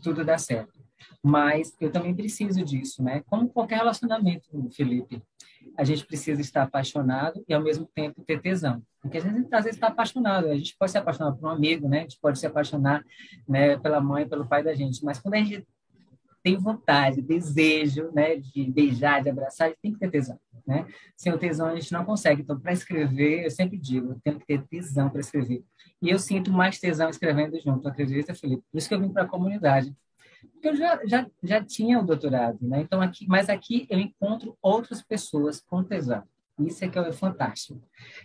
[0.02, 0.85] tudo dá certo.
[1.22, 3.22] Mas eu também preciso disso, né?
[3.26, 5.22] Como qualquer relacionamento, Felipe.
[5.76, 8.82] A gente precisa estar apaixonado e, ao mesmo tempo, ter tesão.
[9.02, 10.46] Porque a gente, às vezes, está apaixonado.
[10.46, 11.98] A gente pode se apaixonar por um amigo, né?
[11.98, 13.04] A gente pode se apaixonar
[13.48, 15.04] né, pela mãe, pelo pai da gente.
[15.04, 15.66] Mas quando a gente
[16.46, 20.86] tem vontade, desejo, né, de beijar, de abraçar, a gente tem que ter tesão, né?
[21.16, 22.42] Sem o tesão a gente não consegue.
[22.42, 25.64] Então, para escrever, eu sempre digo, eu tenho que ter tesão para escrever.
[26.00, 28.62] E eu sinto mais tesão escrevendo junto, acredita, Felipe?
[28.70, 29.92] Por isso que eu vim para a comunidade
[30.52, 32.80] porque eu já, já, já tinha o doutorado, né?
[32.80, 36.22] Então aqui, mas aqui eu encontro outras pessoas com tesão.
[36.58, 37.80] Isso é que é fantástico.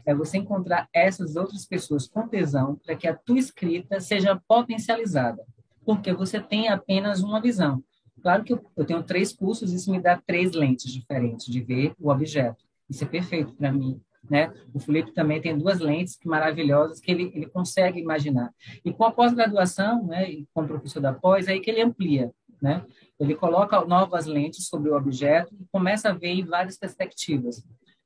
[0.05, 5.43] É você encontrar essas outras pessoas com tesão para que a tua escrita seja potencializada,
[5.85, 7.83] porque você tem apenas uma visão.
[8.21, 11.93] Claro que eu, eu tenho três cursos, isso me dá três lentes diferentes de ver
[11.99, 12.63] o objeto.
[12.89, 13.99] Isso é perfeito para mim.
[14.29, 14.53] Né?
[14.73, 18.53] O Felipe também tem duas lentes maravilhosas que ele, ele consegue imaginar.
[18.85, 21.81] E com a pós-graduação, né, e com o professor da pós, é aí que ele
[21.81, 22.31] amplia.
[22.61, 22.85] Né?
[23.19, 27.63] Ele coloca novas lentes sobre o objeto e começa a ver em várias perspectivas.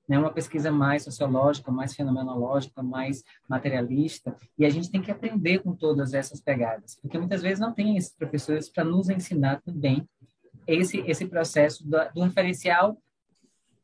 [0.07, 0.17] Né?
[0.17, 4.35] Uma pesquisa mais sociológica, mais fenomenológica, mais materialista.
[4.57, 7.97] E a gente tem que aprender com todas essas pegadas, porque muitas vezes não tem
[7.97, 10.07] esses professores para nos ensinar também
[10.65, 12.97] esse, esse processo do, do referencial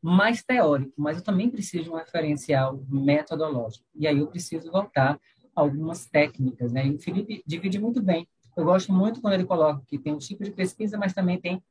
[0.02, 3.84] mais teórico, mas eu também preciso de um referencial metodológico.
[3.94, 5.18] E aí eu preciso voltar
[5.54, 6.86] a algumas técnicas, né?
[6.86, 8.26] E o Felipe divide muito bem.
[8.56, 11.62] Eu gosto muito quando ele coloca que tem um tipo de pesquisa, mas também tem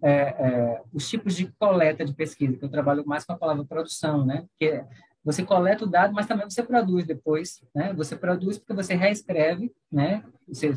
[0.00, 3.64] é, é, os tipos de coleta de pesquisa, que eu trabalho mais com a palavra
[3.64, 4.46] produção, né?
[4.58, 4.84] Que
[5.24, 7.92] você coleta o dado, mas também você produz depois, né?
[7.94, 10.24] Você produz porque você reescreve, né?
[10.46, 10.76] Você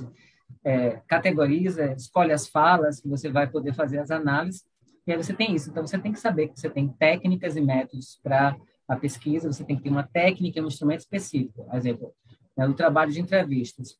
[0.63, 4.65] é, categoriza, escolhe as falas que você vai poder fazer as análises,
[5.08, 5.70] e aí você tem isso.
[5.70, 9.63] Então, você tem que saber que você tem técnicas e métodos para a pesquisa, você
[9.63, 11.65] tem que ter uma técnica e um instrumento específico.
[11.65, 12.13] Por exemplo,
[12.58, 13.98] né, o trabalho de entrevistas.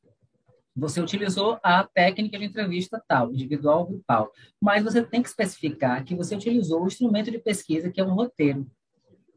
[0.76, 6.04] Você utilizou a técnica de entrevista tal, individual ou grupal, mas você tem que especificar
[6.04, 8.70] que você utilizou o instrumento de pesquisa, que é um roteiro.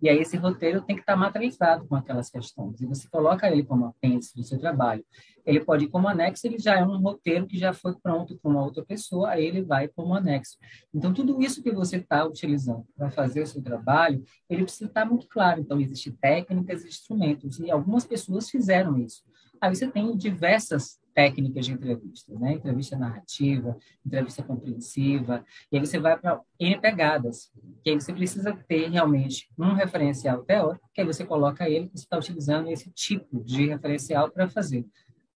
[0.01, 2.81] E aí esse roteiro tem que estar materializado com aquelas questões.
[2.81, 5.05] E você coloca ele como apêndice do seu trabalho.
[5.45, 8.51] Ele pode ir como anexo, ele já é um roteiro que já foi pronto com
[8.51, 10.59] uma outra pessoa, aí ele vai como anexo.
[10.93, 15.07] Então, tudo isso que você está utilizando para fazer o seu trabalho, ele precisa estar
[15.07, 15.61] muito claro.
[15.61, 19.23] Então, existem técnicas instrumentos, e algumas pessoas fizeram isso.
[19.61, 22.53] Aí você tem diversas técnicas de entrevista, né?
[22.53, 23.77] Entrevista narrativa,
[24.07, 27.51] entrevista compreensiva, e aí você vai para N pegadas,
[27.83, 32.05] que aí você precisa ter realmente um referencial teórico, que aí você coloca ele, você
[32.05, 34.87] está utilizando esse tipo de referencial para fazer.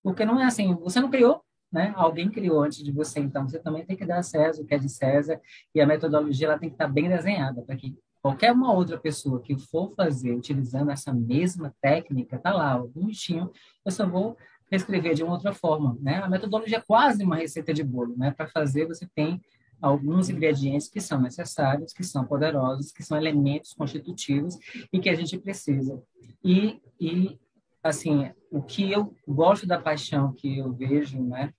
[0.05, 1.43] Porque não é assim, você não criou,
[1.73, 1.93] né?
[1.97, 4.77] Alguém criou antes de você, então você também tem que dar a César o que
[4.77, 5.41] é de César,
[5.75, 8.97] e a metodologia ela tem que estar tá bem desenhada para que qualquer uma outra
[8.97, 13.51] pessoa que for fazer utilizando essa mesma técnica, tá lá, bonitinho,
[13.85, 14.37] eu só vou
[14.77, 16.17] escrever de uma outra forma, né?
[16.17, 18.31] A metodologia é quase uma receita de bolo, né?
[18.31, 19.41] Para fazer você tem
[19.81, 24.57] alguns ingredientes que são necessários, que são poderosos, que são elementos constitutivos
[24.93, 26.01] e que a gente precisa.
[26.45, 27.39] E, e
[27.83, 31.53] assim, o que eu gosto da paixão que eu vejo, né,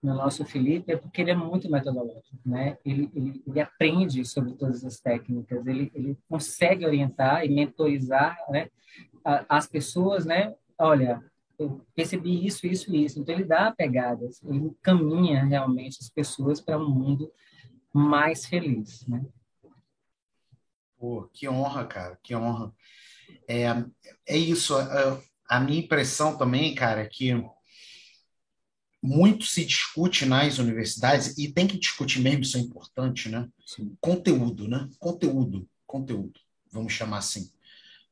[0.00, 2.76] no nosso Felipe é porque ele é muito metodológico, né?
[2.84, 8.68] Ele, ele, ele aprende sobre todas as técnicas, ele, ele consegue orientar e mentorizar, né,
[9.48, 10.54] as pessoas, né?
[10.78, 11.24] Olha,
[11.58, 13.18] eu percebi isso, isso e isso.
[13.18, 17.32] Então, ele dá pegadas, ele caminha realmente as pessoas para um mundo
[17.92, 19.24] mais feliz, né?
[20.98, 22.72] Pô, que honra, cara, que honra.
[23.48, 23.66] É,
[24.26, 27.32] é isso, a, a minha impressão também, cara, é que
[29.02, 33.48] muito se discute nas universidades, e tem que discutir mesmo, isso é importante, né?
[33.66, 33.94] Sim.
[34.00, 34.88] Conteúdo, né?
[34.98, 36.40] Conteúdo, conteúdo,
[36.72, 37.53] vamos chamar assim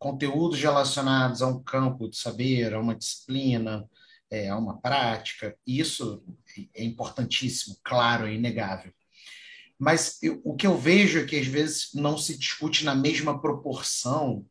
[0.02, 3.88] conteúdos relacionados a um campo de saber, a uma disciplina,
[4.28, 5.56] é, a uma prática.
[5.64, 6.24] Isso
[6.74, 8.92] é importantíssimo, claro, é inegável.
[9.78, 13.40] Mas eu, o que eu vejo é que às vezes não se discute na mesma
[13.40, 14.44] proporção,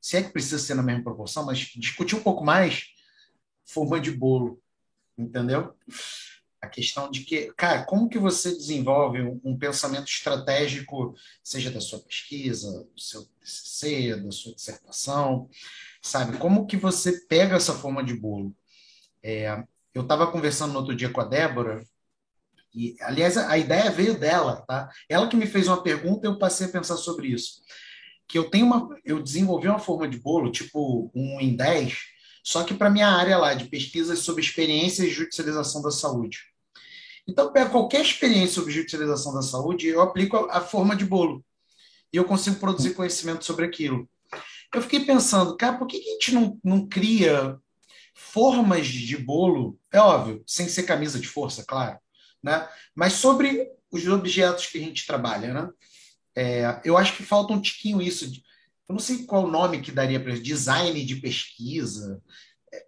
[0.00, 2.84] se é que precisa ser na mesma proporção, mas discutir um pouco mais
[3.64, 4.62] forma de bolo,
[5.18, 5.74] entendeu?
[6.60, 12.00] A questão de que, cara, como que você desenvolve um, pensamento estratégico, seja da sua
[12.00, 15.48] pesquisa, do seu TCC, da sua dissertação,
[16.02, 16.36] sabe?
[16.38, 18.54] Como que você pega essa forma de bolo?
[19.22, 19.62] É,
[19.94, 21.84] eu estava conversando no outro dia com a Débora,
[22.74, 24.90] e, aliás, a, ideia veio dela, tá?
[25.08, 27.62] Ela que me fez uma pergunta, eu passei a pensar sobre isso.
[28.26, 31.98] Que eu tenho uma, eu desenvolvi uma forma de bolo, tipo um em 10,
[32.42, 36.40] só que para minha área lá de pesquisas sobre experiências de judicialização da saúde.
[37.26, 41.44] Então, pego qualquer experiência sobre judicialização da saúde, eu aplico a, a forma de bolo.
[42.10, 44.08] E eu consigo produzir conhecimento sobre aquilo.
[44.74, 47.58] Eu fiquei pensando, cara, por que a gente não, não cria
[48.14, 49.78] formas de bolo?
[49.92, 51.98] É óbvio, sem ser camisa de força, claro,
[52.42, 52.68] né?
[52.94, 55.70] Mas sobre os objetos que a gente trabalha, né?
[56.34, 58.30] É, eu acho que falta um tiquinho isso.
[58.30, 58.42] De,
[58.88, 62.22] eu não sei qual o nome que daria para design de pesquisa.
[62.72, 62.86] É,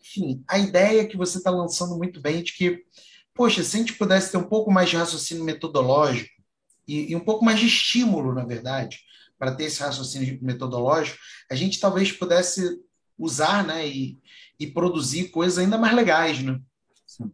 [0.00, 2.84] enfim, a ideia que você está lançando muito bem de que
[3.34, 6.30] poxa, se a gente pudesse ter um pouco mais de raciocínio metodológico
[6.86, 9.00] e, e um pouco mais de estímulo, na verdade,
[9.38, 11.18] para ter esse raciocínio metodológico,
[11.50, 12.80] a gente talvez pudesse
[13.18, 14.18] usar né, e,
[14.58, 16.42] e produzir coisas ainda mais legais.
[16.42, 16.60] Né?
[17.06, 17.32] Sim.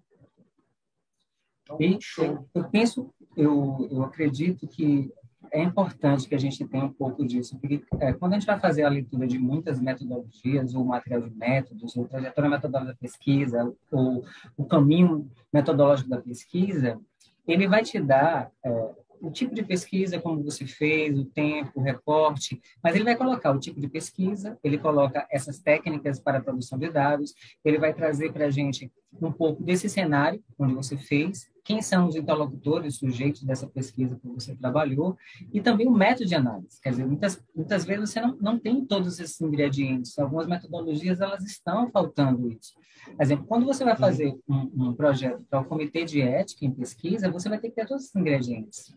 [1.63, 2.25] Então, show.
[2.25, 5.13] Eu, eu penso, eu, eu acredito que
[5.53, 8.59] é importante que a gente tenha um pouco disso, porque é, quando a gente vai
[8.59, 13.75] fazer a leitura de muitas metodologias, ou material de métodos, ou trajetória metodológica da pesquisa,
[13.91, 14.25] ou
[14.57, 17.01] o caminho metodológico da pesquisa,
[17.47, 21.83] ele vai te dar é, o tipo de pesquisa, como você fez, o tempo, o
[21.83, 26.79] recorte, mas ele vai colocar o tipo de pesquisa, ele coloca essas técnicas para produção
[26.79, 27.35] de dados,
[27.65, 32.09] ele vai trazer para a gente um pouco desse cenário onde você fez, quem são
[32.09, 35.19] os interlocutores, os sujeitos dessa pesquisa que você trabalhou,
[35.53, 36.81] e também o método de análise.
[36.81, 41.45] Quer dizer, muitas, muitas vezes você não, não tem todos esses ingredientes, algumas metodologias elas
[41.45, 42.75] estão faltando isso.
[43.05, 46.71] Por exemplo, quando você vai fazer um, um projeto para o comitê de ética em
[46.71, 48.95] pesquisa, você vai ter que ter todos esses ingredientes.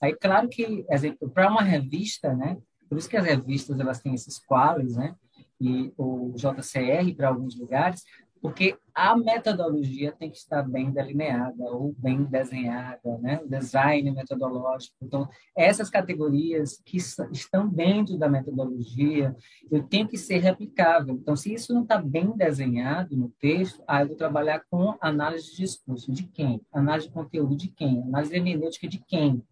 [0.00, 2.56] Aí, claro que, exemplo, para uma revista, né?
[2.88, 5.14] Por isso que as revistas elas têm esses quadros, né?
[5.60, 8.02] E o JCR para alguns lugares,
[8.46, 13.40] porque a metodologia tem que estar bem delineada ou bem desenhada, né?
[13.42, 14.94] O design metodológico.
[15.02, 19.34] Então, essas categorias que estão dentro da metodologia,
[19.68, 21.16] eu tenho que ser replicável.
[21.16, 25.50] Então, se isso não está bem desenhado no texto, aí eu vou trabalhar com análise
[25.50, 26.12] de discurso.
[26.12, 26.60] De quem?
[26.72, 28.00] Análise de conteúdo de quem?
[28.04, 29.42] Análise hermenêutica de quem?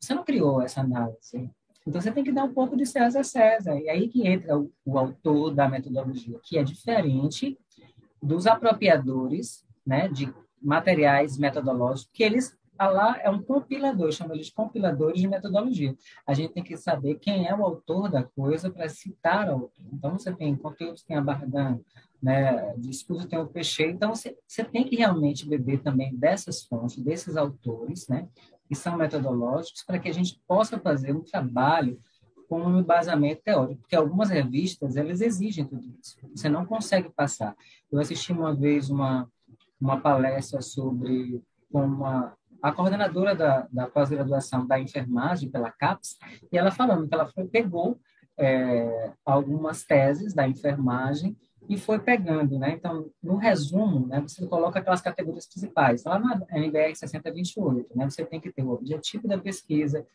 [0.00, 1.48] Você não criou essa análise.
[1.86, 3.78] Então, você tem que dar um pouco de César a César.
[3.78, 7.56] E aí que entra o, o autor da metodologia, que é diferente
[8.22, 15.20] dos apropriadores né, de materiais metodológicos, que eles lá é um compilador, chama eles compiladores
[15.20, 15.96] de metodologia.
[16.24, 19.84] A gente tem que saber quem é o autor da coisa para citar o autor.
[19.92, 21.80] Então, você tem conteúdos, tem a Bardan,
[22.22, 26.98] né, discurso tem o Peixe, então você, você tem que realmente beber também dessas fontes,
[26.98, 28.28] desses autores, né,
[28.68, 31.98] que são metodológicos, para que a gente possa fazer um trabalho
[32.48, 36.16] com um embasamento teórico, porque algumas revistas, elas exigem tudo isso.
[36.34, 37.54] Você não consegue passar.
[37.92, 39.28] Eu assisti uma vez uma,
[39.80, 46.16] uma palestra sobre uma, a coordenadora da, da pós-graduação da enfermagem pela CAPES,
[46.50, 47.98] e ela falando que ela foi, pegou
[48.38, 51.36] é, algumas teses da enfermagem
[51.68, 52.70] e foi pegando, né?
[52.70, 56.02] Então, no resumo, né, você coloca aquelas categorias principais.
[56.04, 60.06] Lá na NBR 6028, né, você tem que ter o objetivo da pesquisa,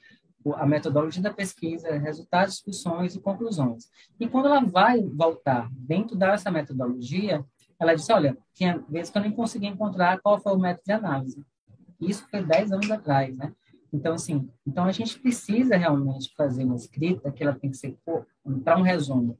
[0.55, 3.85] a metodologia da pesquisa, resultados, discussões e conclusões.
[4.19, 7.43] E quando ela vai voltar dentro dessa metodologia,
[7.79, 10.91] ela diz, olha, tinha vezes que eu nem consegui encontrar qual foi o método de
[10.91, 11.45] análise.
[11.99, 13.53] Isso foi 10 anos atrás, né?
[13.91, 17.95] Então, assim, então a gente precisa realmente fazer uma escrita que ela tem que ser,
[18.63, 19.37] para um resumo,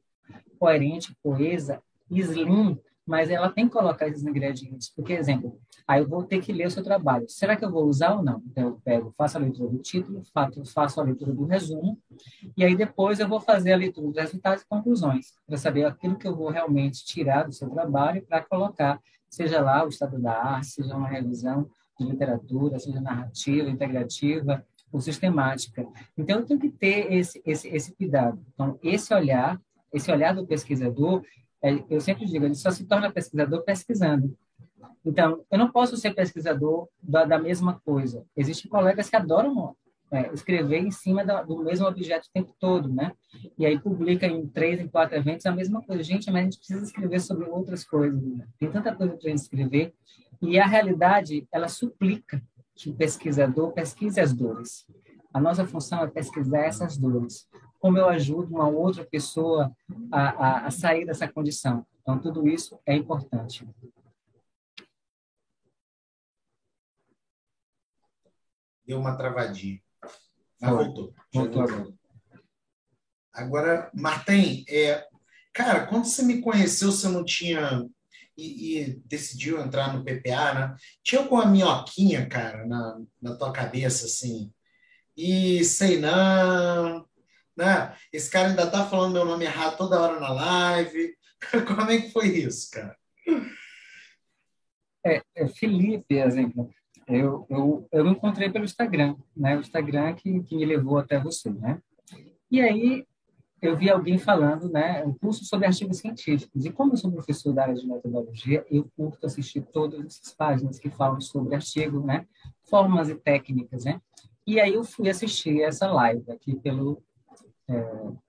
[0.60, 4.90] coerente, coesa, slim, mas ela tem que colocar esses ingredientes.
[4.90, 7.26] Porque, exemplo, aí eu vou ter que ler o seu trabalho.
[7.28, 8.42] Será que eu vou usar ou não?
[8.48, 10.22] Então, eu pego, faço a leitura do título,
[10.74, 12.00] faço a leitura do resumo,
[12.56, 16.18] e aí depois eu vou fazer a leitura dos resultados e conclusões, para saber aquilo
[16.18, 20.32] que eu vou realmente tirar do seu trabalho para colocar, seja lá o estado da
[20.32, 25.86] arte, seja uma revisão de literatura, seja narrativa, integrativa ou sistemática.
[26.18, 28.40] Então, eu tenho que ter esse, esse, esse cuidado.
[28.54, 29.60] Então, esse olhar,
[29.92, 31.24] esse olhar do pesquisador,
[31.90, 34.36] eu sempre digo, ele só se torna pesquisador pesquisando.
[35.06, 38.26] Então, eu não posso ser pesquisador da, da mesma coisa.
[38.36, 39.76] Existem colegas que adoram
[40.12, 43.12] é, escrever em cima da, do mesmo objeto o tempo todo, né?
[43.58, 46.04] E aí publica em três, em quatro eventos a mesma coisa.
[46.04, 48.22] Gente, mas a gente precisa escrever sobre outras coisas.
[48.22, 48.46] Né?
[48.60, 49.94] Tem tanta coisa para gente escrever.
[50.42, 52.42] E a realidade, ela suplica
[52.76, 54.86] que o pesquisador pesquise as dores.
[55.34, 57.48] A nossa função é pesquisar essas dores
[57.84, 59.76] como eu ajudo uma outra pessoa
[60.10, 61.86] a, a, a sair dessa condição.
[62.02, 63.68] Então, tudo isso é importante.
[68.88, 69.82] Deu uma travadinha.
[70.62, 71.14] Mas voltou.
[71.34, 71.94] Voltou agora.
[73.34, 75.06] Agora, Martim, é,
[75.52, 77.86] cara, quando você me conheceu, você não tinha.
[78.38, 80.76] E, e, decidiu entrar no PPA, né?
[81.04, 84.50] Tinha alguma minhoquinha, cara, na, na tua cabeça, assim?
[85.16, 87.06] E sei não,
[87.56, 87.96] né?
[88.12, 91.16] Esse cara ainda tá falando meu nome errado toda hora na live.
[91.68, 92.98] Como é que foi isso, cara?
[95.06, 96.70] É, é Felipe, exemplo.
[97.08, 99.58] Eu, eu, eu encontrei pelo Instagram, né?
[99.58, 101.82] O Instagram que, que me levou até você, né?
[102.50, 103.06] E aí
[103.64, 106.66] eu vi alguém falando, né, um curso sobre artigos científicos.
[106.66, 110.78] E como eu sou professor da área de metodologia, eu curto assistir todas essas páginas
[110.78, 112.28] que falam sobre artigos, né,
[112.70, 114.02] formas e técnicas, né?
[114.46, 117.02] E aí eu fui assistir essa live aqui pelo
[117.68, 117.74] é,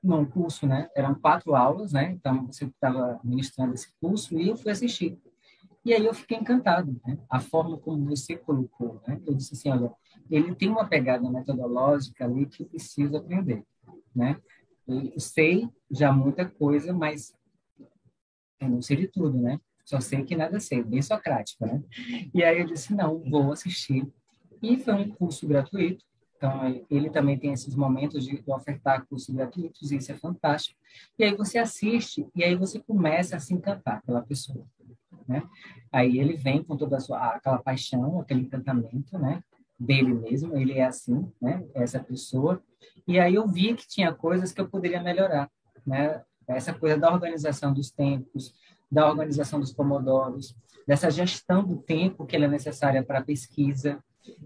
[0.03, 0.89] num curso, né?
[0.95, 2.13] Eram quatro aulas, né?
[2.13, 5.19] Então você estava ministrando esse curso e eu fui assistir.
[5.85, 7.19] E aí eu fiquei encantado, né?
[7.29, 9.21] A forma como você colocou, né?
[9.27, 9.93] Eu disse assim, olha,
[10.31, 13.63] ele tem uma pegada metodológica ali que eu preciso aprender,
[14.15, 14.41] né?
[14.87, 17.35] Eu sei já muita coisa, mas
[18.61, 19.61] eu não sei de tudo, né?
[19.85, 21.83] Só sei que nada sei, bem socrático, né?
[22.33, 24.11] E aí eu disse, não, vou assistir.
[24.63, 26.05] E foi um curso gratuito,
[26.45, 30.79] então, ele também tem esses momentos de, ofertar cursos gratuitos, e isso é fantástico.
[31.19, 34.67] E aí você assiste, e aí você começa a se encantar pela pessoa,
[35.27, 35.43] né?
[35.91, 39.43] Aí ele vem com toda a sua, aquela paixão, aquele encantamento, né?
[39.79, 41.65] Dele mesmo, ele é assim, né?
[41.73, 42.63] Essa pessoa.
[43.09, 45.51] E aí eu vi que tinha coisas que eu poderia melhorar,
[45.87, 46.23] né?
[46.47, 48.55] Essa coisa da organização dos tempos,
[48.93, 50.55] da organização dos pomodoros,
[50.87, 53.99] dessa gestão do tempo que ela é necessária para a pesquisa,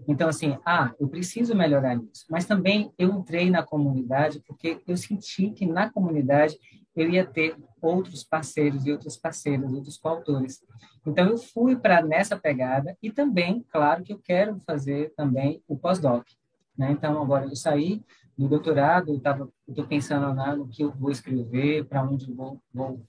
[0.07, 2.25] então, assim, ah, eu preciso melhorar nisso.
[2.29, 6.57] Mas também eu entrei na comunidade porque eu senti que na comunidade
[6.95, 10.61] eu ia ter outros parceiros e outras parceiras, outros coautores.
[11.05, 15.77] Então, eu fui para nessa pegada e também, claro, que eu quero fazer também o
[15.77, 16.27] pós-doc.
[16.77, 16.91] Né?
[16.91, 18.03] Então, agora eu saí
[18.37, 23.01] do doutorado, eu estou pensando no que eu vou escrever, para onde eu vou, vou,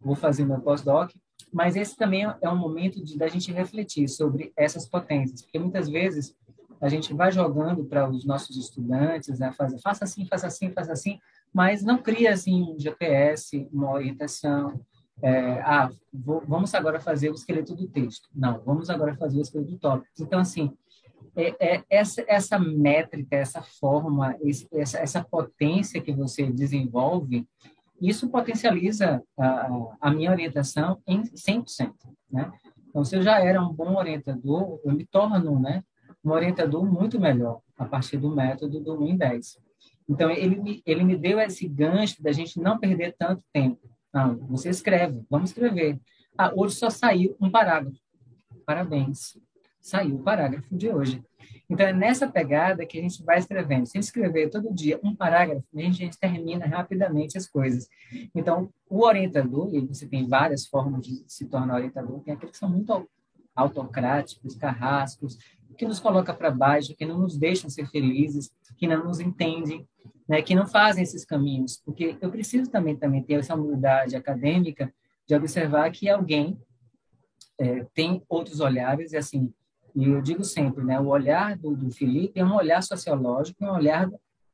[0.00, 1.10] vou fazer meu pós-doc,
[1.52, 5.88] mas esse também é um momento de da gente refletir sobre essas potências, porque muitas
[5.88, 6.34] vezes
[6.80, 10.92] a gente vai jogando para os nossos estudantes, né, fazer, faça assim, faça assim, faça
[10.92, 11.18] assim,
[11.52, 14.80] mas não cria assim um GPS, uma orientação.
[15.22, 18.28] É, ah, vou, vamos agora fazer o esqueleto do texto.
[18.34, 20.10] Não, vamos agora fazer o esqueleto do tópico.
[20.18, 20.76] Então, assim,
[21.36, 27.46] é, é, essa, essa métrica, essa forma, esse, essa, essa potência que você desenvolve,
[28.08, 31.92] isso potencializa a, a minha orientação em 100%.
[32.30, 32.52] Né?
[32.88, 35.82] Então, se eu já era um bom orientador, eu me torno né,
[36.24, 39.58] um orientador muito melhor a partir do método do 1 em 10.
[40.08, 43.80] Então, ele me, ele me deu esse gancho da gente não perder tanto tempo.
[44.12, 45.98] Não, você escreve, vamos escrever.
[46.36, 47.98] Ah, hoje só saiu um parágrafo.
[48.66, 49.36] Parabéns
[49.84, 51.22] saiu o parágrafo de hoje.
[51.68, 53.84] Então, é nessa pegada que a gente vai escrevendo.
[53.84, 57.86] Se escrever todo dia um parágrafo, a gente, termina rapidamente as coisas.
[58.34, 62.58] Então, o orientador, e você tem várias formas de se tornar orientador, tem aqueles que
[62.58, 63.06] são muito
[63.54, 65.36] autocráticos, carrascos,
[65.76, 69.86] que nos coloca para baixo, que não nos deixam ser felizes, que não nos entendem,
[70.26, 71.76] né, que não fazem esses caminhos.
[71.84, 74.90] Porque eu preciso também, também ter essa humildade acadêmica
[75.26, 76.58] de observar que alguém
[77.58, 79.52] é, tem outros olhares e, assim,
[79.94, 83.66] e eu digo sempre, né, o olhar do, do Felipe é um olhar sociológico e
[83.66, 84.10] um olhar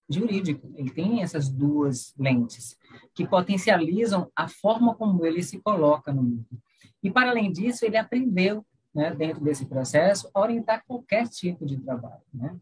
[0.08, 0.70] jurídico.
[0.76, 2.76] Ele tem essas duas lentes
[3.14, 6.46] que potencializam a forma como ele se coloca no mundo.
[7.02, 11.78] E, para além disso, ele aprendeu, né, dentro desse processo, a orientar qualquer tipo de
[11.78, 12.22] trabalho.
[12.34, 12.54] Né?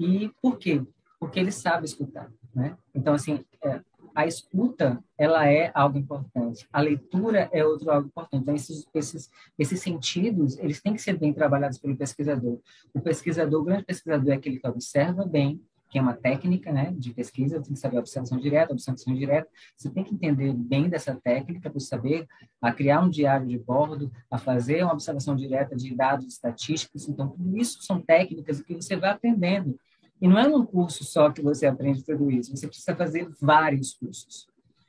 [0.00, 0.82] E por quê?
[1.20, 2.32] Porque ele sabe escutar.
[2.52, 2.76] Né?
[2.94, 3.80] Então, assim, é,
[4.18, 8.42] a escuta ela é algo importante, a leitura é outro algo importante.
[8.42, 12.58] Então, esses, esses, esses sentidos, eles têm que ser bem trabalhados pelo pesquisador.
[12.92, 16.92] O pesquisador, o grande pesquisador é aquele que observa bem, que é uma técnica né,
[16.98, 19.48] de pesquisa, tem que saber observação direta, observação direta.
[19.76, 22.26] Você tem que entender bem dessa técnica para saber
[22.60, 27.08] a criar um diário de bordo, a fazer uma observação direta de dados estatísticos.
[27.08, 29.78] Então, tudo isso são técnicas que você vai aprendendo.
[30.20, 33.94] E não é num curso só que você aprende tudo isso, você precisa fazer vários
[33.94, 34.48] cursos.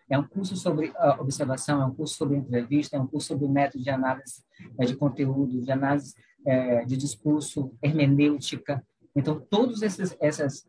[0.09, 3.83] É um curso sobre observação, é um curso sobre entrevista, é um curso sobre método
[3.83, 4.43] de análise
[4.79, 6.15] é, de conteúdo, de análise
[6.45, 8.83] é, de discurso, hermenêutica.
[9.15, 10.17] Então, todos esses,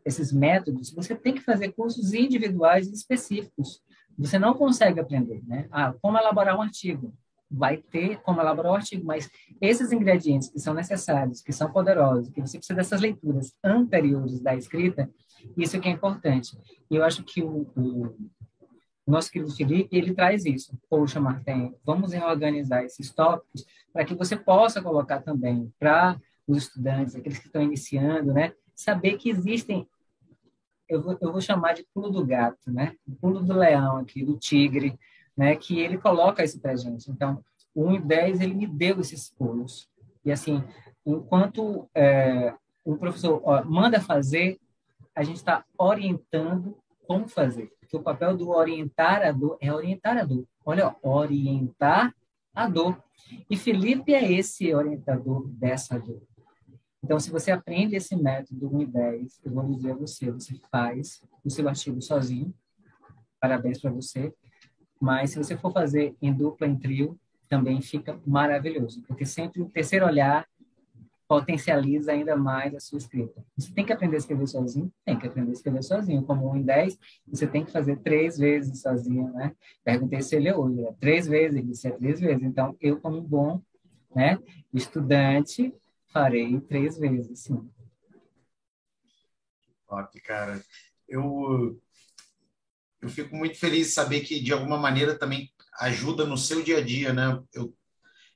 [0.05, 3.81] esses métodos, você tem que fazer cursos individuais e específicos.
[4.17, 5.67] Você não consegue aprender, né?
[5.71, 7.11] Ah, como elaborar um artigo
[7.51, 9.29] vai ter como elaborar o artigo, mas
[9.59, 14.55] esses ingredientes que são necessários, que são poderosos, que você precisa dessas leituras anteriores da
[14.55, 15.09] escrita,
[15.57, 16.57] isso que é importante.
[16.89, 18.15] E eu acho que o, o,
[19.05, 20.77] nosso querido Felipe, ele traz isso.
[20.89, 27.15] Poxa, Martin, vamos organizar esses tópicos para que você possa colocar também para os estudantes,
[27.15, 29.87] aqueles que estão iniciando, né, saber que existem
[30.91, 32.93] eu vou, eu vou chamar de pulo do gato, né?
[33.21, 34.99] Pulo do leão aqui, do tigre,
[35.35, 37.09] né, que ele coloca isso para gente.
[37.09, 39.89] Então, o 1 e 10, ele me deu esses pulos.
[40.23, 40.63] E, assim,
[41.05, 42.53] enquanto é,
[42.83, 44.59] o professor ó, manda fazer,
[45.15, 46.77] a gente está orientando
[47.07, 47.71] como fazer.
[47.79, 50.45] Porque o papel do orientador é orientar a dor.
[50.65, 52.13] Olha, ó, orientar
[52.53, 53.01] a dor.
[53.49, 56.21] E Felipe é esse orientador dessa dor.
[57.03, 60.59] Então, se você aprende esse método 1 e 10, eu vou dizer a você, você
[60.71, 62.53] faz o seu artigo sozinho.
[63.39, 64.33] Parabéns para você.
[65.01, 69.69] Mas se você for fazer em dupla, em trio, também fica maravilhoso, porque sempre o
[69.69, 70.47] terceiro olhar
[71.27, 73.43] potencializa ainda mais a sua escrita.
[73.57, 74.91] Você tem que aprender a escrever sozinho?
[75.05, 76.23] Tem que aprender a escrever sozinho.
[76.23, 79.55] Como um em dez, você tem que fazer três vezes sozinho, né?
[79.81, 82.43] Perguntei se ele é hoje, é três vezes, ele disse é três vezes.
[82.43, 83.61] Então, eu, como um bom
[84.13, 84.37] né,
[84.73, 85.73] estudante,
[86.07, 87.65] farei três vezes, sim.
[89.87, 90.61] Top, cara.
[91.07, 91.79] Eu
[93.01, 96.77] eu fico muito feliz de saber que, de alguma maneira, também ajuda no seu dia
[96.77, 97.41] a dia, né?
[97.51, 97.75] Eu,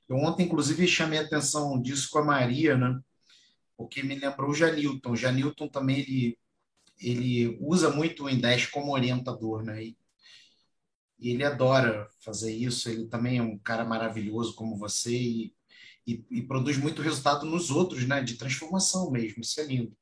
[0.08, 2.98] eu ontem, inclusive, chamei a atenção disso com a Maria, né?
[3.76, 5.12] Porque me lembrou o Janilton.
[5.12, 6.38] O Janilton também, ele,
[6.98, 9.84] ele usa muito o Index como orientador, né?
[9.84, 9.96] E,
[11.20, 12.88] e ele adora fazer isso.
[12.88, 15.54] Ele também é um cara maravilhoso como você e,
[16.06, 18.20] e, e, produz muito resultado nos outros, né?
[18.22, 19.42] De transformação mesmo.
[19.42, 19.96] Isso é lindo.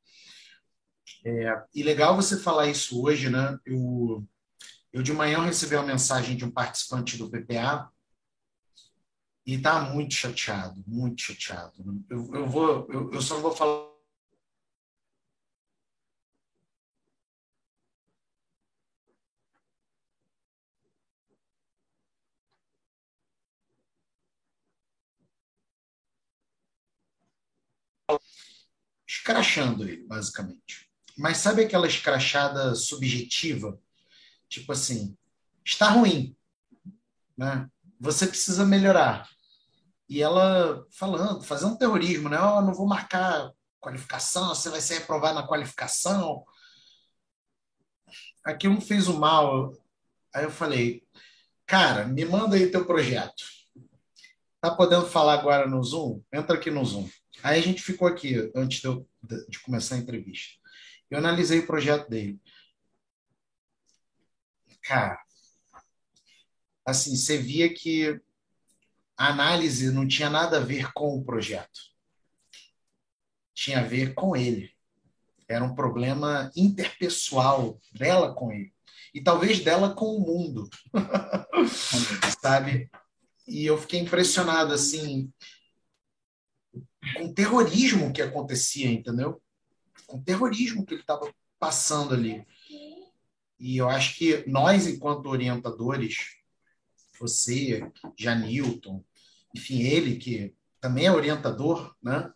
[1.26, 3.58] É, e legal você falar isso hoje, né?
[3.66, 4.26] Eu,
[4.94, 7.90] eu de manhã recebi uma mensagem de um participante do PPA
[9.44, 12.04] e está muito chateado, muito chateado.
[12.08, 13.92] Eu, eu vou, eu, eu só não vou falar
[29.04, 30.88] escrachando ele, basicamente.
[31.18, 33.76] Mas sabe aquela escrachada subjetiva
[34.48, 35.16] Tipo assim,
[35.64, 36.36] está ruim,
[37.36, 37.68] né?
[38.00, 39.28] Você precisa melhorar.
[40.08, 42.38] e ela falando, fazendo terrorismo, né?
[42.40, 46.44] Oh, não vou marcar qualificação, você vai ser reprovado na qualificação.
[48.44, 49.72] Aquilo fez o mal.
[50.34, 51.02] Aí eu falei,
[51.66, 53.44] cara, me manda aí teu projeto.
[54.60, 56.22] Tá podendo falar agora no Zoom?
[56.32, 57.08] Entra aqui no Zoom.
[57.42, 59.06] Aí a gente ficou aqui antes de, eu,
[59.48, 60.54] de começar a entrevista.
[61.10, 62.40] Eu analisei o projeto dele.
[64.84, 65.18] Cara,
[66.86, 68.20] assim, você via que
[69.16, 71.80] a análise não tinha nada a ver com o projeto.
[73.54, 74.70] Tinha a ver com ele.
[75.48, 78.74] Era um problema interpessoal dela com ele.
[79.14, 80.68] E talvez dela com o mundo.
[82.42, 82.90] Sabe?
[83.46, 85.32] E eu fiquei impressionado, assim,
[87.16, 89.40] com o terrorismo que acontecia, entendeu?
[90.06, 92.44] Com o terrorismo que ele estava passando ali.
[93.58, 96.36] E eu acho que nós, enquanto orientadores,
[97.18, 97.86] você,
[98.18, 99.04] Janilton,
[99.54, 102.32] enfim, ele que também é orientador, né?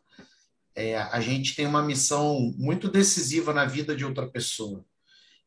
[0.74, 4.84] É, a gente tem uma missão muito decisiva na vida de outra pessoa,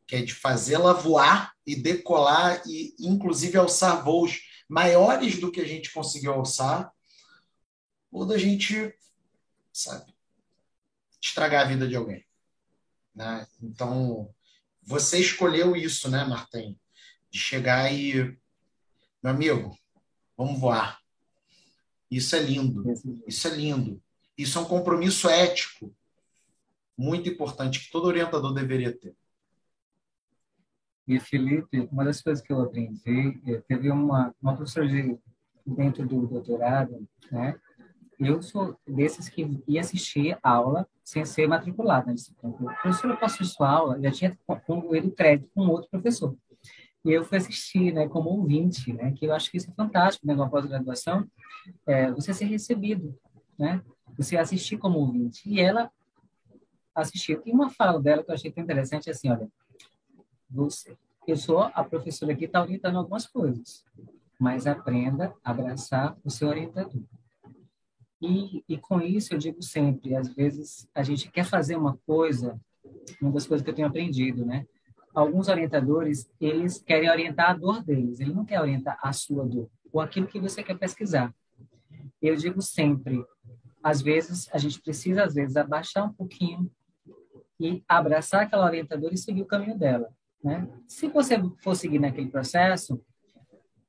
[0.06, 5.66] que é de fazê-la voar e decolar e, inclusive, alçar voos maiores do que a
[5.66, 6.92] gente conseguiu alçar,
[8.12, 8.94] ou da gente,
[9.72, 10.14] sabe,
[11.22, 12.26] estragar a vida de alguém.
[13.16, 13.48] Né?
[13.62, 14.34] Então,
[14.82, 16.78] você escolheu isso, né, Martim?
[17.30, 18.38] De chegar e
[19.24, 19.78] meu amigo,
[20.36, 21.00] vamos voar.
[22.10, 22.84] Isso é lindo.
[23.28, 24.02] Isso é lindo.
[24.38, 25.96] Isso é um compromisso ético
[26.98, 29.16] muito importante que todo orientador deveria ter.
[31.08, 35.18] E Felipe, uma das coisas que eu aprendi, eh, teve uma, uma professora de,
[35.66, 37.60] dentro do doutorado, né?
[38.24, 42.56] Eu sou desses que ia assistir aula sem ser matriculado na disciplina.
[42.56, 44.00] Professor, eu posso sua aula?
[44.00, 46.38] Já tinha concluído crédito com outro professor.
[47.04, 50.28] E eu fui assistir, né, como ouvinte, né, que eu acho que isso é fantástico,
[50.28, 51.28] né, numa pós-graduação,
[51.88, 53.18] é, você ser recebido,
[53.58, 53.82] né,
[54.16, 55.42] você assistir como ouvinte.
[55.50, 55.92] E ela
[56.94, 57.42] assistiu.
[57.44, 59.50] E uma fala dela que eu achei interessante é assim, olha,
[60.48, 60.96] você,
[61.26, 63.84] eu sou a professora que está orientando algumas coisas,
[64.40, 67.02] mas aprenda a abraçar o seu orientador.
[68.22, 72.60] E, e com isso eu digo sempre, às vezes a gente quer fazer uma coisa,
[73.22, 74.66] uma das coisas que eu tenho aprendido, né?
[75.14, 79.70] alguns orientadores, eles querem orientar a dor deles, ele não quer orientar a sua dor,
[79.92, 81.34] ou aquilo que você quer pesquisar.
[82.22, 83.24] Eu digo sempre,
[83.84, 86.72] às vezes, a gente precisa, às vezes, abaixar um pouquinho
[87.60, 90.10] e abraçar aquela orientadora e seguir o caminho dela,
[90.44, 90.68] né?
[90.88, 93.02] Se você for seguir naquele processo,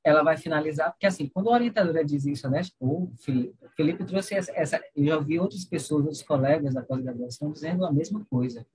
[0.05, 2.61] ela vai finalizar, porque assim, quando a orientadora diz isso, né?
[2.81, 7.53] O Felipe, Felipe trouxe essa, essa, eu já ouvi outras pessoas, outros colegas da pós-graduação
[7.53, 8.67] dizendo a mesma coisa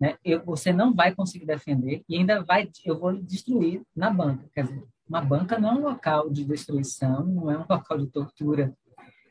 [0.00, 4.48] né, eu, você não vai conseguir defender e ainda vai, eu vou destruir na banca.
[4.54, 8.06] Quer dizer, uma banca não é um local de destruição, não é um local de
[8.08, 8.74] tortura.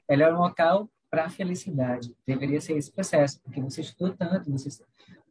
[0.08, 2.16] Ela é um local para a felicidade.
[2.26, 4.70] Deveria ser esse processo, porque você estudou tanto, você,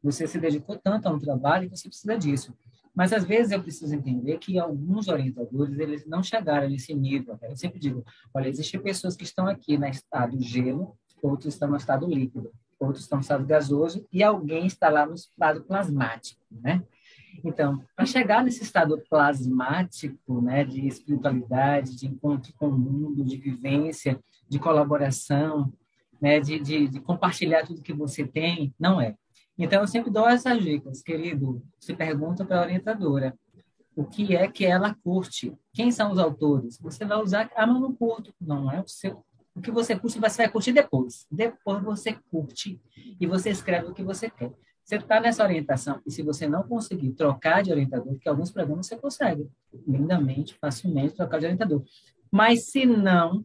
[0.02, 2.54] você se dedicou tanto a um trabalho que você precisa disso.
[2.94, 7.38] Mas às vezes eu preciso entender que alguns orientadores eles não chegaram nesse nível.
[7.42, 11.76] Eu sempre digo, olha, existem pessoas que estão aqui no estado gelo, outros estão no
[11.76, 12.52] estado líquido
[12.84, 16.82] outros estão no estado gasoso e alguém está lá no estado plasmático, né?
[17.44, 23.36] Então, para chegar nesse estado plasmático, né, de espiritualidade, de encontro com o mundo, de
[23.36, 25.72] vivência, de colaboração,
[26.20, 29.16] né, de, de, de compartilhar tudo que você tem, não é.
[29.58, 31.62] Então, eu sempre dou essas dicas, querido.
[31.78, 33.36] Você pergunta para a orientadora
[33.94, 36.78] o que é que ela curte, quem são os autores.
[36.78, 38.32] Você vai usar, ah, mas não curto.
[38.40, 39.24] Não é o seu
[39.54, 41.26] o que você curte, você vai curtir depois.
[41.30, 42.80] Depois você curte
[43.20, 44.52] e você escreve o que você quer.
[44.82, 48.86] Você está nessa orientação e se você não conseguir trocar de orientador, porque alguns programas
[48.86, 49.48] você consegue
[49.86, 51.84] lindamente, facilmente trocar de orientador.
[52.30, 53.44] Mas se não,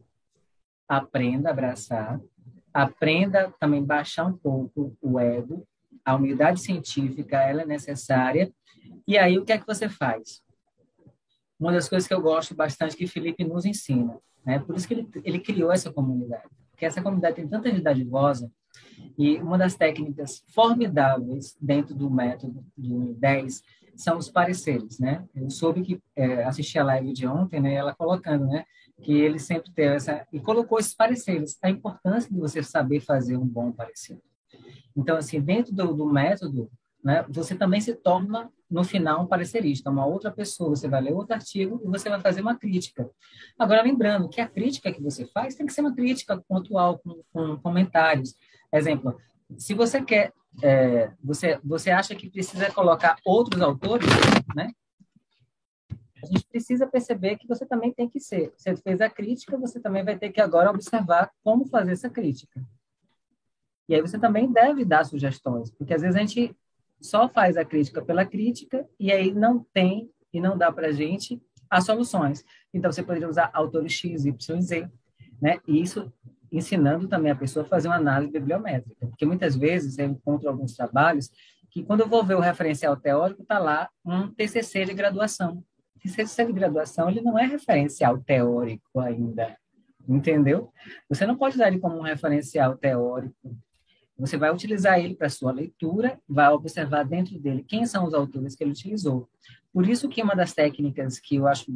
[0.88, 2.20] aprenda a abraçar,
[2.72, 5.66] aprenda também baixar um pouco o ego,
[6.08, 8.50] a humildade científica, ela é necessária.
[9.06, 10.40] E aí o que é que você faz?
[11.60, 14.58] Uma das coisas que eu gosto bastante que Felipe nos ensina, né?
[14.58, 16.48] Por isso que ele, ele criou essa comunidade.
[16.70, 18.50] Porque essa comunidade tem tanta gente dadivosa
[19.18, 23.62] e uma das técnicas formidáveis dentro do método do 10
[23.94, 25.26] são os pareceres, né?
[25.34, 27.74] Eu soube que é, assisti a live de ontem, né?
[27.74, 28.64] Ela colocando, né?
[29.02, 31.58] Que ele sempre tem essa e colocou esses pareceres.
[31.62, 34.18] A importância de você saber fazer um bom parecer.
[34.98, 36.68] Então, assim, dentro do, do método,
[37.02, 37.24] né?
[37.28, 41.34] Você também se torna no final um parecerista, uma outra pessoa, você vai ler outro
[41.34, 43.08] artigo e você vai fazer uma crítica.
[43.58, 47.22] Agora, lembrando que a crítica que você faz tem que ser uma crítica pontual, com,
[47.32, 48.34] com comentários.
[48.72, 49.16] Exemplo,
[49.56, 50.32] se você quer,
[50.62, 54.08] é, você, você acha que precisa colocar outros autores,
[54.54, 54.70] né?
[56.22, 58.52] A gente precisa perceber que você também tem que ser.
[58.56, 62.60] Você fez a crítica, você também vai ter que agora observar como fazer essa crítica.
[63.88, 66.54] E aí você também deve dar sugestões, porque às vezes a gente
[67.00, 70.92] só faz a crítica pela crítica e aí não tem e não dá para a
[70.92, 72.44] gente as soluções.
[72.72, 74.90] Então você poderia usar autores X, Y, Z,
[75.40, 75.58] né?
[75.66, 76.12] E isso
[76.50, 80.74] ensinando também a pessoa a fazer uma análise bibliométrica, porque muitas vezes eu encontro alguns
[80.74, 81.30] trabalhos
[81.70, 85.62] que quando eu vou ver o referencial teórico está lá um TCC de graduação.
[86.00, 89.56] TCC de graduação ele não é referencial teórico ainda,
[90.08, 90.72] entendeu?
[91.08, 93.56] Você não pode usar ele como um referencial teórico.
[94.18, 98.56] Você vai utilizar ele para sua leitura, vai observar dentro dele quem são os autores
[98.56, 99.28] que ele utilizou.
[99.72, 101.72] Por isso que uma das técnicas que eu acho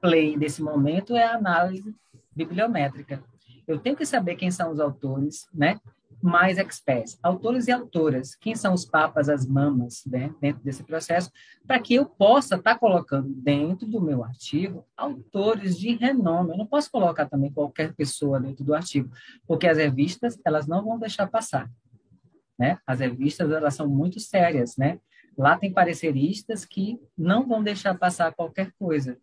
[0.00, 1.94] play desse momento é a análise
[2.34, 3.22] bibliométrica.
[3.66, 5.78] Eu tenho que saber quem são os autores, né?
[6.22, 10.34] Mais experts, autores e autoras, quem são os papas, as mamas, né?
[10.40, 11.30] Dentro desse processo,
[11.66, 16.50] para que eu possa estar tá colocando dentro do meu artigo autores de renome.
[16.50, 19.10] Eu não posso colocar também qualquer pessoa dentro do artigo,
[19.46, 21.70] porque as revistas elas não vão deixar passar,
[22.60, 22.78] né?
[22.86, 25.00] As revistas elas são muito sérias, né?
[25.36, 29.16] Lá tem pareceristas que não vão deixar passar qualquer coisa.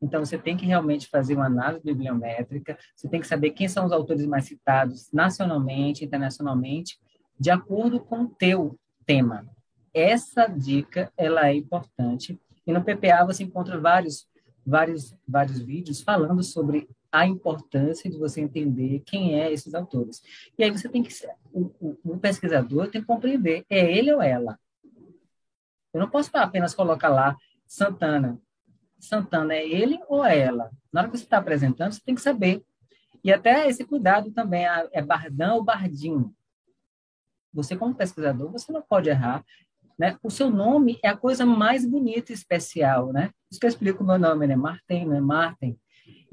[0.00, 3.84] Então, você tem que realmente fazer uma análise bibliométrica, você tem que saber quem são
[3.84, 7.00] os autores mais citados nacionalmente, internacionalmente,
[7.38, 9.44] de acordo com o teu tema.
[9.92, 12.38] Essa dica, ela é importante.
[12.64, 14.28] E no PPA você encontra vários,
[14.64, 20.20] vários, vários vídeos falando sobre a importância de você entender quem é esses autores.
[20.58, 21.14] E aí você tem que,
[21.52, 24.58] o, o, o pesquisador tem que compreender, é ele ou ela?
[25.92, 27.36] Eu não posso apenas colocar lá
[27.68, 28.36] Santana.
[28.98, 30.72] Santana é ele ou é ela?
[30.92, 32.64] Na hora que você está apresentando, você tem que saber.
[33.22, 36.34] E até esse cuidado também, é Bardão ou Bardinho.
[37.52, 39.44] Você, como pesquisador, você não pode errar.
[39.96, 40.18] Né?
[40.20, 43.12] O seu nome é a coisa mais bonita e especial.
[43.12, 43.30] Né?
[43.48, 44.56] Isso que eu explico o meu nome, né?
[44.56, 45.78] Martin, não é Martin.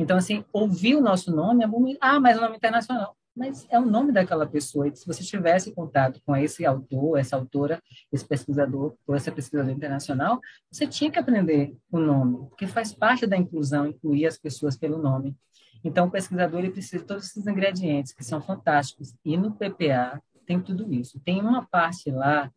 [0.01, 1.97] Então, assim, ouvir o nosso nome é.
[2.01, 4.87] Ah, mas é um nome internacional mas é o nome daquela pessoa.
[4.87, 7.81] E se você tivesse contato com esse autor, essa autora,
[8.11, 10.39] esse pesquisador ou essa pesquisadora internacional,
[10.69, 14.97] você tinha que aprender o nome, porque faz parte da inclusão incluir as pessoas pelo
[14.97, 15.35] nome.
[15.83, 19.15] Então, o pesquisador ele precisa de todos esses ingredientes que são fantásticos.
[19.25, 21.19] E no PPA tem tudo isso.
[21.21, 22.51] Tem uma parte lá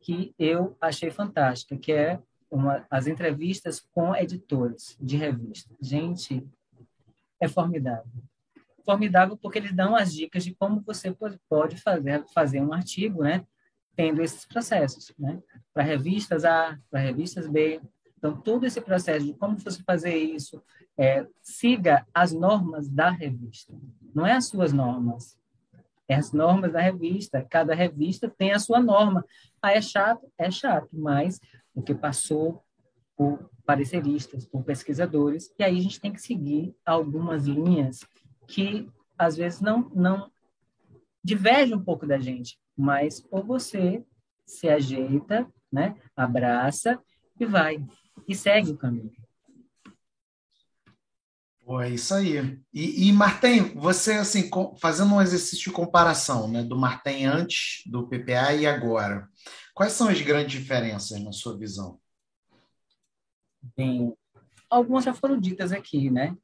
[0.00, 2.20] que eu achei fantástica, que é
[2.50, 5.74] uma, as entrevistas com editores de revista.
[5.80, 6.46] Gente,
[7.42, 8.06] é formidável
[8.84, 11.14] formidável porque eles dão as dicas de como você
[11.48, 13.44] pode fazer, fazer um artigo, né?
[13.94, 15.40] Tendo esses processos, né?
[15.72, 17.80] Para revistas A, para revistas B.
[18.16, 20.62] Então, todo esse processo de como você fazer isso,
[20.96, 23.74] é, siga as normas da revista.
[24.14, 25.36] Não é as suas normas,
[26.08, 27.44] é as normas da revista.
[27.48, 29.24] Cada revista tem a sua norma.
[29.60, 30.30] Ah, é chato?
[30.38, 31.40] É chato, mas
[31.74, 32.62] o que passou
[33.16, 38.00] por pareceristas, por pesquisadores, e aí a gente tem que seguir algumas linhas
[38.46, 40.30] que às vezes não não
[41.22, 44.04] diverge um pouco da gente, mas ou você
[44.44, 47.00] se ajeita, né, abraça
[47.38, 47.84] e vai
[48.26, 49.12] e segue o caminho.
[51.80, 52.60] É isso aí.
[52.74, 58.06] E, e Martem, você assim fazendo um exercício de comparação, né, do Martem antes do
[58.08, 59.28] PPA e agora,
[59.72, 61.98] quais são as grandes diferenças na sua visão?
[63.76, 64.14] Bem,
[64.68, 66.36] algumas já foram ditas aqui, né?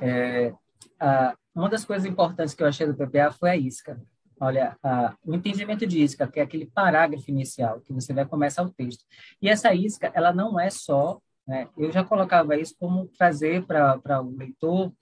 [0.00, 0.52] É,
[0.98, 4.00] a, uma das coisas importantes que eu achei do PPA foi a isca.
[4.40, 8.62] Olha, a, o entendimento de isca, que é aquele parágrafo inicial, que você vai começar
[8.62, 9.04] o texto.
[9.40, 11.20] E essa isca, ela não é só.
[11.46, 14.92] Né, eu já colocava isso como trazer para o leitor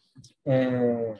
[0.44, 1.16] é,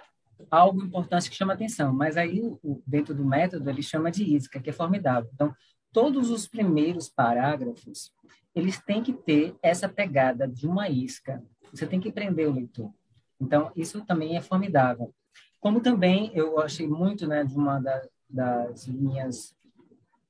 [0.51, 2.43] algo importante que chama atenção, mas aí,
[2.87, 5.31] dentro do método, ele chama de isca, que é formidável.
[5.33, 5.55] Então,
[5.93, 8.13] todos os primeiros parágrafos,
[8.55, 11.43] eles têm que ter essa pegada de uma isca.
[11.73, 12.93] Você tem que prender o leitor.
[13.41, 15.13] Então, isso também é formidável.
[15.59, 19.57] Como também eu achei muito né, de uma da, das minhas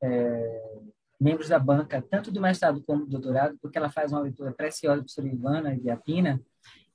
[0.01, 0.83] é,
[1.21, 5.01] membros da banca, tanto do mestrado como do doutorado, porque ela faz uma leitura preciosa,
[5.01, 6.41] a professora Ivana Iapina,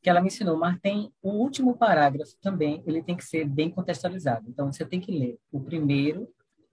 [0.02, 3.70] que ela me ensinou, mas tem o último parágrafo também, ele tem que ser bem
[3.70, 4.50] contextualizado.
[4.50, 6.30] Então, você tem que ler o primeiro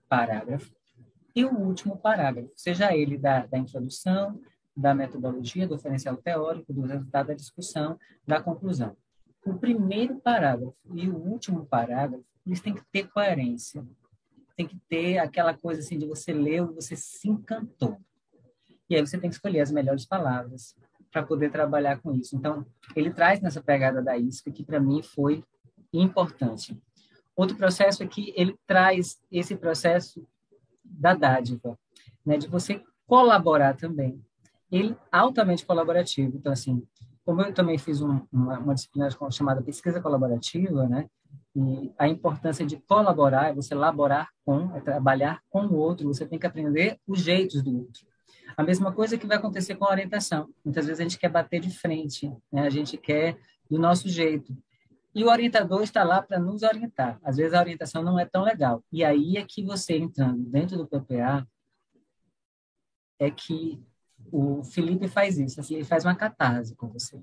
[0.07, 0.71] parágrafo
[1.35, 4.39] e o último parágrafo, seja ele da, da introdução,
[4.75, 8.95] da metodologia, do referencial teórico, do resultado da discussão, da conclusão
[9.45, 13.85] o primeiro parágrafo e o último parágrafo, eles têm que ter coerência.
[14.57, 17.99] Tem que ter aquela coisa assim de você leu e você se encantou.
[18.89, 20.75] E aí você tem que escolher as melhores palavras
[21.11, 22.35] para poder trabalhar com isso.
[22.35, 22.65] Então,
[22.95, 25.43] ele traz nessa pegada da isca que para mim foi
[25.93, 26.77] importante.
[27.35, 30.25] Outro processo é que ele traz esse processo
[30.85, 31.77] da dádiva,
[32.25, 34.21] né, de você colaborar também.
[34.71, 36.37] Ele altamente colaborativo.
[36.37, 36.83] Então, assim,
[37.23, 41.09] como eu também fiz um, uma, uma, disciplina chamada pesquisa colaborativa, né?
[41.55, 46.25] E a importância de colaborar, é você laborar com, é trabalhar com o outro, você
[46.25, 48.05] tem que aprender os jeitos do outro.
[48.55, 50.49] A mesma coisa que vai acontecer com a orientação.
[50.63, 52.61] Muitas vezes a gente quer bater de frente, né?
[52.67, 53.37] a gente quer
[53.69, 54.55] do nosso jeito.
[55.15, 57.17] E o orientador está lá para nos orientar.
[57.23, 58.83] Às vezes a orientação não é tão legal.
[58.91, 61.47] E aí é que você entrando dentro do PPA
[63.17, 63.81] é que
[64.29, 67.21] o Felipe faz isso, assim, ele faz uma catarse com você.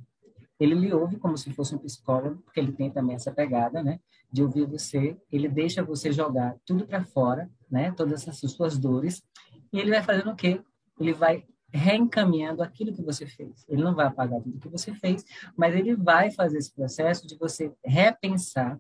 [0.59, 4.01] Ele lhe ouve como se fosse um psicólogo, porque ele tem também essa pegada, né,
[4.31, 5.17] de ouvir você.
[5.31, 9.23] Ele deixa você jogar tudo para fora, né, todas essas suas dores,
[9.73, 10.63] e ele vai fazendo o quê?
[10.99, 13.65] Ele vai reencaminhando aquilo que você fez.
[13.69, 15.25] Ele não vai apagar tudo que você fez,
[15.57, 18.79] mas ele vai fazer esse processo de você repensar.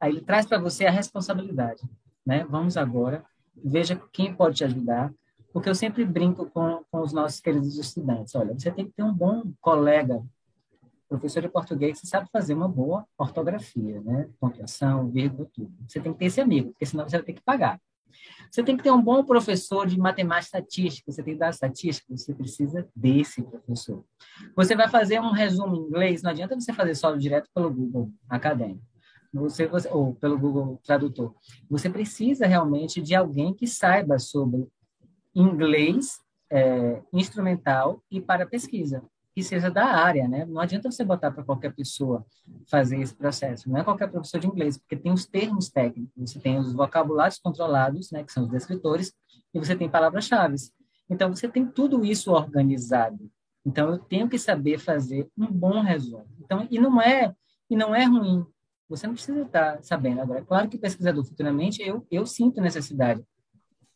[0.00, 1.82] Aí ele traz para você a responsabilidade,
[2.24, 2.44] né?
[2.48, 3.24] Vamos agora,
[3.56, 5.12] veja quem pode te ajudar,
[5.52, 8.34] porque eu sempre brinco com, com os nossos queridos estudantes.
[8.34, 10.22] Olha, você tem que ter um bom colega,
[11.08, 14.28] professor de português, que sabe fazer uma boa ortografia, né?
[14.40, 15.72] Pontuação, vírgula, tudo.
[15.88, 17.80] Você tem que ter esse amigo, porque senão você vai ter que pagar.
[18.50, 22.16] Você tem que ter um bom professor de matemática estatística, você tem que dar estatística,
[22.16, 24.04] você precisa desse professor.
[24.54, 28.10] Você vai fazer um resumo em inglês, não adianta você fazer só direto pelo Google
[28.28, 28.82] Acadêmico.
[29.32, 31.34] Você, você, ou pelo Google Tradutor.
[31.68, 34.68] Você precisa realmente de alguém que saiba sobre
[35.34, 39.02] inglês é, instrumental e para pesquisa
[39.34, 40.44] que seja da área, né?
[40.44, 42.24] Não adianta você botar para qualquer pessoa
[42.68, 43.68] fazer esse processo.
[43.68, 47.38] Não é qualquer professor de inglês, porque tem os termos técnicos, você tem os vocabulários
[47.38, 49.12] controlados, né, que são os descritores,
[49.52, 50.56] e você tem palavras-chave.
[51.10, 53.28] Então, você tem tudo isso organizado.
[53.66, 56.26] Então, eu tenho que saber fazer um bom resumo.
[56.40, 57.34] Então, e não é
[57.68, 58.46] e não é ruim.
[58.88, 60.40] Você não precisa estar sabendo agora.
[60.40, 63.24] É claro que pesquisador futuramente eu eu sinto necessidade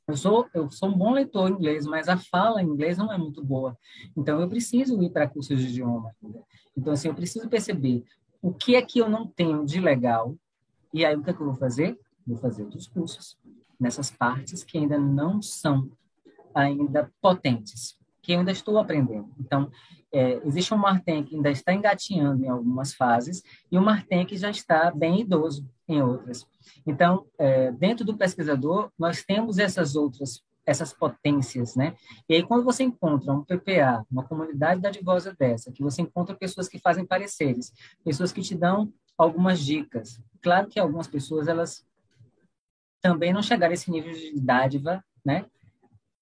[0.08, 3.18] eu sou, eu sou um bom leitor inglês, mas a fala em inglês não é
[3.18, 3.76] muito boa.
[4.16, 6.16] Então, eu preciso ir para cursos de idioma.
[6.74, 8.02] Então, assim, eu preciso perceber
[8.40, 10.34] o que é que eu não tenho de legal.
[10.94, 11.98] E aí, o que é que eu vou fazer?
[12.26, 13.36] Vou fazer outros cursos
[13.78, 15.90] nessas partes que ainda não são
[16.54, 17.97] ainda potentes,
[18.28, 19.30] que eu ainda estou aprendendo.
[19.40, 19.70] Então,
[20.12, 24.36] é, existe um Martin que ainda está engatinhando em algumas fases e o Martin que
[24.36, 26.46] já está bem idoso em outras.
[26.86, 31.96] Então, é, dentro do pesquisador, nós temos essas outras, essas potências, né?
[32.28, 36.68] E aí, quando você encontra um PPA, uma comunidade dadivosa dessa, que você encontra pessoas
[36.68, 37.72] que fazem pareceres,
[38.04, 40.20] pessoas que te dão algumas dicas.
[40.42, 41.82] Claro que algumas pessoas, elas
[43.00, 45.46] também não chegaram a esse nível de dádiva, né?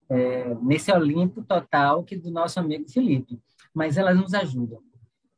[0.08, 3.40] É, nesse Olimpo total que do nosso amigo Felipe,
[3.74, 4.80] mas elas nos ajudam.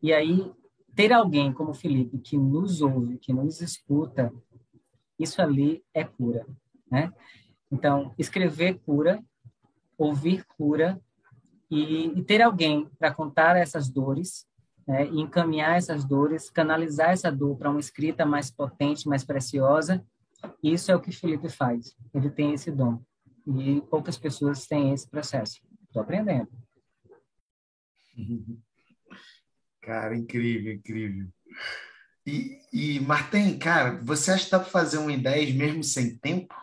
[0.02, 0.52] E aí,
[0.94, 4.32] ter alguém como Felipe que nos ouve, que nos escuta,
[5.18, 6.46] isso ali é cura,
[6.90, 7.12] né?
[7.70, 9.22] Então, escrever cura,
[9.96, 11.00] ouvir cura
[11.70, 14.46] e, e ter alguém para contar essas dores,
[14.86, 15.06] né?
[15.06, 20.04] e encaminhar essas dores, canalizar essa dor para uma escrita mais potente, mais preciosa.
[20.62, 21.94] Isso é o que Felipe faz.
[22.14, 23.02] Ele tem esse dom
[23.56, 25.60] e poucas pessoas têm esse processo.
[25.86, 26.48] Estou aprendendo.
[29.80, 31.28] Cara, incrível, incrível.
[32.26, 36.14] E, e Martim, cara, você acha que dá para fazer um em 10 mesmo sem
[36.18, 36.54] tempo?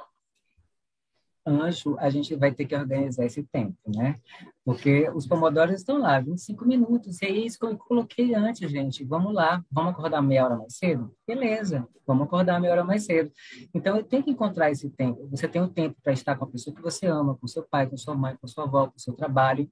[1.47, 4.19] Anjo, a gente vai ter que organizar esse tempo, né?
[4.63, 7.21] Porque os pomodoros estão lá, 25 minutos.
[7.21, 9.03] E é isso que eu coloquei antes, gente.
[9.03, 11.15] Vamos lá, vamos acordar meia hora mais cedo?
[11.27, 13.31] Beleza, vamos acordar meia hora mais cedo.
[13.75, 15.27] Então, eu tenho que encontrar esse tempo.
[15.29, 17.61] Você tem o um tempo para estar com a pessoa que você ama, com seu
[17.61, 19.69] pai, com sua mãe, com sua avó, com seu trabalho.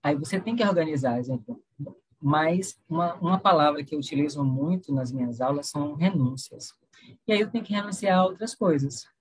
[0.00, 1.60] Aí você tem que organizar, exemplo.
[2.22, 6.72] Mas uma, uma palavra que eu utilizo muito nas minhas aulas são renúncias.
[7.26, 9.12] E aí eu tenho que renunciar a outras coisas.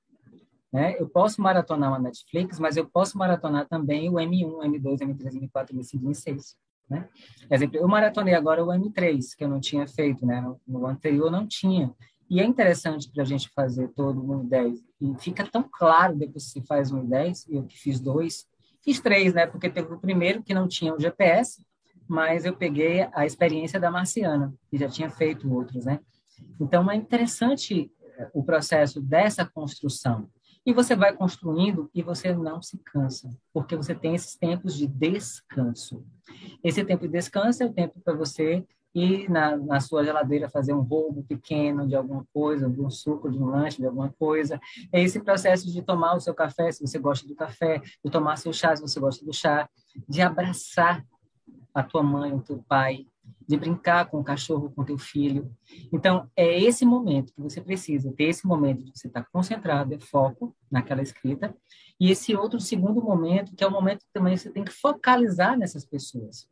[0.73, 0.95] Né?
[0.99, 5.71] Eu posso maratonar uma Netflix, mas eu posso maratonar também o M1, M2, M3, M4,
[5.71, 6.55] M5, M6.
[6.89, 7.07] Né?
[7.49, 10.43] Exemplo, eu maratonei agora o M3, que eu não tinha feito, né?
[10.67, 11.93] no, anterior não tinha.
[12.29, 14.79] E é interessante para a gente fazer todo um 10.
[14.99, 18.47] E fica tão claro depois que se faz um 10, eu que fiz dois,
[18.83, 19.47] Fiz três, né?
[19.47, 21.65] Porque teve o primeiro que não tinha o GPS,
[22.05, 26.01] mas eu peguei a experiência da Marciana, que já tinha feito outros, né?
[26.59, 30.29] Então, é interessante eh, o processo dessa construção.
[30.65, 34.87] E você vai construindo e você não se cansa, porque você tem esses tempos de
[34.87, 36.05] descanso.
[36.63, 40.73] Esse tempo de descanso é o tempo para você ir na, na sua geladeira fazer
[40.73, 44.59] um roubo pequeno de alguma coisa, de um suco, de um lanche, de alguma coisa.
[44.91, 48.37] É esse processo de tomar o seu café, se você gosta do café, de tomar
[48.37, 49.67] seu chá, se você gosta do chá,
[50.07, 51.03] de abraçar
[51.73, 53.07] a tua mãe, o teu pai,
[53.53, 55.51] de brincar com o cachorro, com o teu filho.
[55.91, 59.99] Então, é esse momento que você precisa, ter esse momento de você estar concentrado, é
[59.99, 61.55] foco naquela escrita,
[61.99, 65.55] e esse outro segundo momento, que é o momento que também você tem que focalizar
[65.55, 66.49] nessas pessoas.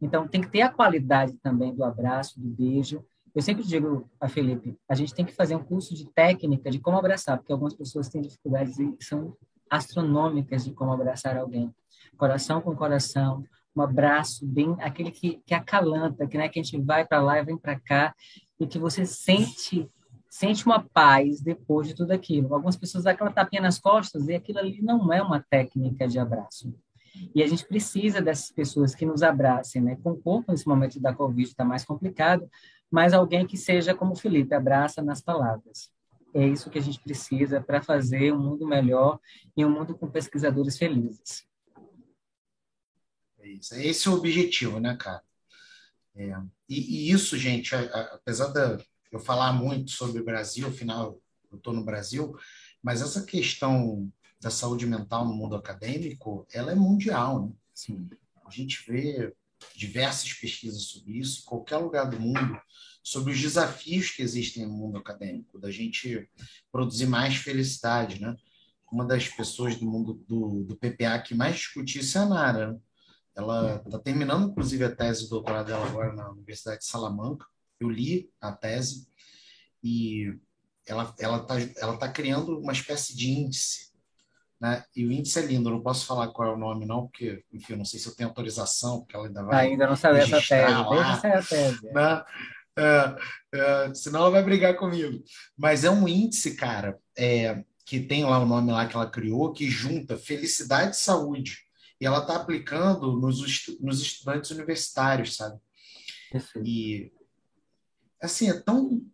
[0.00, 3.04] Então, tem que ter a qualidade também do abraço, do beijo.
[3.34, 6.78] Eu sempre digo a Felipe, a gente tem que fazer um curso de técnica de
[6.78, 9.36] como abraçar, porque algumas pessoas têm dificuldades e são
[9.68, 11.70] astronômicas de como abraçar alguém.
[12.16, 13.44] Coração com coração,
[13.76, 17.38] um abraço bem, aquele que, que acalanta, que, né, que a gente vai para lá
[17.38, 18.14] e vem para cá,
[18.58, 19.88] e que você sente
[20.30, 22.54] sente uma paz depois de tudo aquilo.
[22.54, 26.18] Algumas pessoas dão aquela tapinha nas costas e aquilo ali não é uma técnica de
[26.18, 26.72] abraço.
[27.34, 29.96] E a gente precisa dessas pessoas que nos abracem, né?
[30.02, 32.48] Com o corpo, nesse momento da Covid está mais complicado,
[32.90, 35.90] mas alguém que seja como o Felipe, abraça nas palavras.
[36.34, 39.18] É isso que a gente precisa para fazer um mundo melhor
[39.56, 41.44] e um mundo com pesquisadores felizes.
[43.40, 43.74] É isso.
[43.74, 45.22] Esse é o objetivo, né, cara?
[46.14, 46.32] É.
[46.68, 51.20] E, e, isso, gente, apesar de eu falar muito sobre o Brasil, afinal,
[51.50, 52.36] eu estou no Brasil,
[52.82, 57.46] mas essa questão da saúde mental no mundo acadêmico, ela é mundial.
[57.46, 57.52] Né?
[57.74, 58.08] Assim,
[58.44, 59.34] a gente vê
[59.74, 62.60] diversas pesquisas sobre isso, em qualquer lugar do mundo,
[63.02, 66.28] sobre os desafios que existem no mundo acadêmico, da gente
[66.70, 68.36] produzir mais felicidade, né?
[68.90, 72.80] Uma das pessoas do mundo do, do PPA que mais discutiu isso é a Nara.
[73.38, 77.46] Ela está terminando, inclusive, a tese de doutorado dela agora na Universidade de Salamanca.
[77.80, 79.08] Eu li a tese
[79.82, 80.36] e
[80.84, 83.88] ela ela está ela tá criando uma espécie de índice
[84.60, 84.82] né?
[84.94, 87.44] E o índice é lindo, eu não posso falar qual é o nome, não, porque,
[87.52, 89.68] enfim, eu não sei se eu tenho autorização, porque ela ainda vai.
[89.68, 91.92] Ainda não sabe essa tese, lá, essa tese.
[91.92, 92.24] Né?
[92.76, 93.16] É,
[93.54, 95.22] é, senão ela vai brigar comigo.
[95.56, 99.52] Mas é um índice, cara, é, que tem lá o nome lá que ela criou,
[99.52, 101.67] que junta felicidade e saúde.
[102.00, 103.40] E ela está aplicando nos,
[103.80, 105.60] nos estudantes universitários, sabe?
[106.64, 107.12] E,
[108.20, 109.04] assim, é tão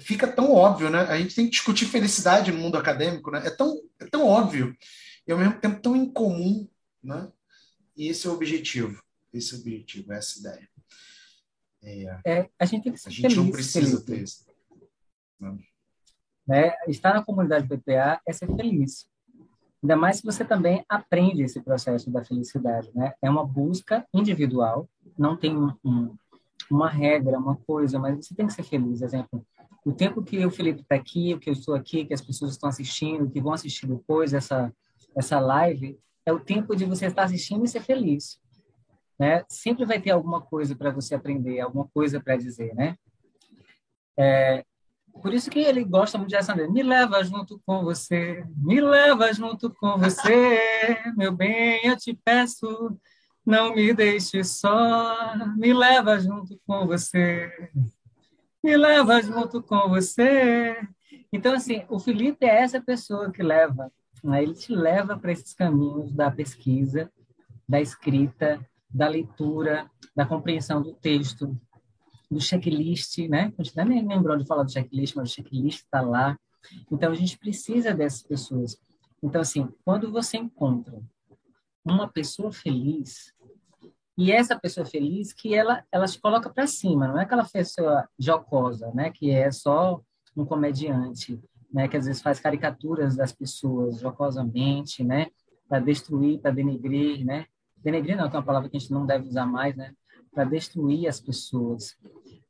[0.00, 1.00] fica tão óbvio, né?
[1.00, 3.46] A gente tem que discutir felicidade no mundo acadêmico, né?
[3.46, 4.76] É tão, é tão óbvio
[5.26, 6.66] e ao mesmo tempo tão incomum,
[7.02, 7.30] né?
[7.96, 9.02] E esse é o objetivo,
[9.32, 10.68] esse é o objetivo, essa ideia.
[11.82, 14.46] É, é, a gente tem que ser A gente feliz, não precisa ter isso.
[15.38, 15.58] Né?
[16.46, 16.74] né?
[16.88, 19.08] Estar na comunidade PPA é ser feliz.
[19.82, 23.14] Ainda mais se você também aprende esse processo da felicidade, né?
[23.22, 26.16] É uma busca individual, não tem um,
[26.70, 29.02] uma regra, uma coisa, mas você tem que ser feliz.
[29.02, 29.44] Exemplo,
[29.84, 32.52] o tempo que o Felipe está aqui, o que eu estou aqui, que as pessoas
[32.52, 34.72] estão assistindo, que vão assistir depois essa
[35.18, 38.40] essa live, é o tempo de você estar assistindo e ser feliz.
[39.18, 39.44] Né?
[39.48, 42.96] Sempre vai ter alguma coisa para você aprender, alguma coisa para dizer, né?
[44.16, 44.64] É,
[45.18, 49.32] por isso que ele gosta muito de essa Me leva junto com você, me leva
[49.32, 52.96] junto com você, meu bem, eu te peço,
[53.44, 57.50] não me deixe só, me leva junto com você
[58.62, 60.76] me leva junto com você.
[61.32, 63.90] Então, assim, o Felipe é essa pessoa que leva,
[64.22, 64.42] né?
[64.42, 67.10] ele te leva para esses caminhos da pesquisa,
[67.68, 68.60] da escrita,
[68.90, 71.58] da leitura, da compreensão do texto,
[72.30, 73.52] do checklist, né?
[73.58, 76.38] A gente nem lembrou de falar do checklist, mas o checklist está lá.
[76.90, 78.78] Então, a gente precisa dessas pessoas.
[79.22, 81.00] Então, assim, quando você encontra
[81.84, 83.32] uma pessoa feliz,
[84.16, 88.08] e essa pessoa feliz que ela ela se coloca para cima, não é aquela pessoa
[88.18, 90.00] jocosa, né, que é só
[90.36, 91.40] um comediante,
[91.72, 95.28] né, que às vezes faz caricaturas das pessoas jocosamente, né,
[95.68, 97.46] para destruir, para denegrir, né?
[97.76, 99.94] Denegrir não, que é uma palavra que a gente não deve usar mais, né?
[100.32, 101.96] Para destruir as pessoas.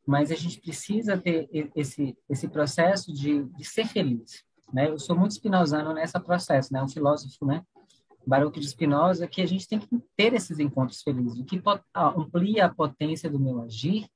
[0.08, 4.42] Mas a gente precisa ter esse esse processo de, de ser feliz,
[4.72, 4.88] né?
[4.88, 6.82] Eu sou muito spinozano nesse processo, né?
[6.82, 7.62] Um filósofo, né?
[8.26, 9.86] Baruch de Spinoza, que a gente tem que
[10.16, 11.38] ter esses encontros felizes.
[11.38, 11.60] O que
[11.94, 14.08] amplia a potência do meu agir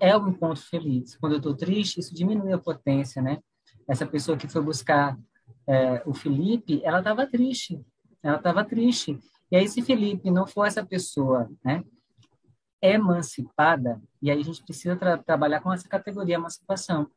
[0.00, 1.18] é o encontro feliz.
[1.18, 3.38] Quando eu estou triste, isso diminui a potência, né?
[3.86, 5.18] Essa pessoa que foi buscar
[5.66, 7.84] é, o Felipe, ela estava triste.
[8.22, 9.20] Ela estava triste.
[9.50, 11.84] E aí, se Felipe não for essa pessoa, né?
[12.92, 17.08] Emancipada, e aí a gente precisa tra trabalhar com essa categoria emancipação,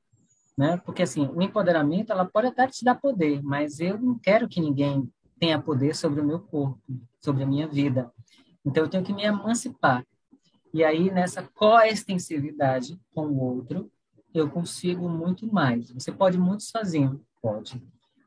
[0.58, 0.78] né?
[0.86, 4.62] Porque assim, o empoderamento ela pode até te dar poder, mas eu não quero que
[4.62, 5.10] ninguém
[5.40, 6.80] tenha poder sobre o meu corpo,
[7.20, 8.12] sobre a minha vida.
[8.66, 10.06] Então, eu tenho que me emancipar.
[10.74, 13.90] E aí, nessa coextensividade com o outro,
[14.34, 15.90] eu consigo muito mais.
[15.92, 17.82] Você pode muito sozinho, pode.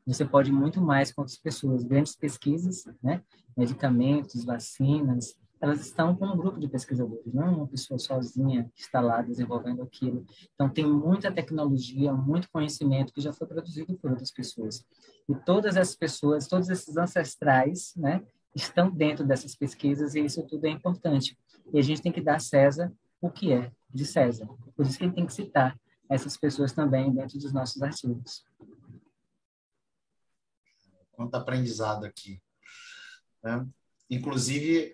[0.05, 1.83] Você pode muito mais com outras pessoas.
[1.83, 3.21] Grandes pesquisas, né?
[3.55, 8.99] medicamentos, vacinas, elas estão com um grupo de pesquisadores, não uma pessoa sozinha que está
[8.99, 10.25] lá desenvolvendo aquilo.
[10.53, 14.85] Então, tem muita tecnologia, muito conhecimento que já foi produzido por outras pessoas.
[15.29, 18.21] E todas essas pessoas, todos esses ancestrais, né,
[18.53, 21.39] estão dentro dessas pesquisas e isso tudo é importante.
[21.71, 22.91] E a gente tem que dar a César
[23.21, 24.49] o que é de César.
[24.75, 28.43] Por isso que tem que citar essas pessoas também dentro dos nossos artigos.
[31.13, 32.41] Quanto aprendizado aqui.
[33.41, 33.65] Né?
[34.09, 34.93] Inclusive,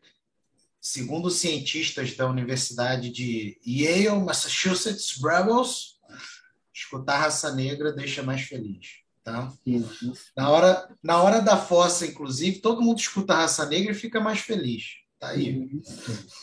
[0.90, 6.00] segundo cientistas da Universidade de Yale, Massachusetts, Rebels,
[6.74, 9.02] escutar raça negra deixa mais feliz.
[9.24, 9.54] Tá?
[10.36, 14.40] Na, hora, na hora da fossa, inclusive, todo mundo escuta raça negra e fica mais
[14.40, 14.96] feliz.
[15.20, 15.70] Tá aí.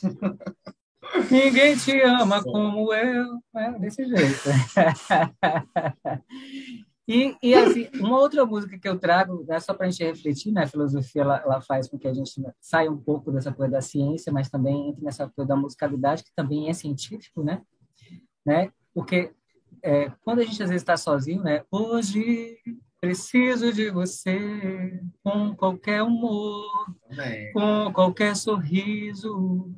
[1.28, 3.42] Ninguém te ama como eu.
[3.56, 4.48] É desse jeito.
[7.08, 10.52] E, e assim, uma outra música que eu trago, né, só para a gente refletir,
[10.52, 13.72] né, a filosofia ela, ela, faz com que a gente saia um pouco dessa coisa
[13.72, 17.62] da ciência, mas também entre nessa coisa da musicalidade, que também é científico, né?
[18.44, 18.70] né?
[18.94, 19.30] Porque
[19.82, 21.62] é, quando a gente às vezes está sozinho, né?
[21.70, 22.58] Hoje
[23.00, 26.66] preciso de você com qualquer humor,
[27.10, 27.52] é.
[27.52, 29.70] com qualquer sorriso,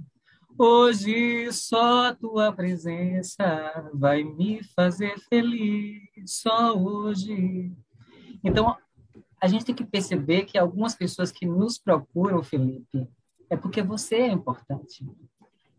[0.60, 7.72] Hoje só tua presença vai me fazer feliz, só hoje.
[8.42, 8.76] Então,
[9.40, 13.06] a gente tem que perceber que algumas pessoas que nos procuram, Felipe,
[13.48, 15.06] é porque você é importante.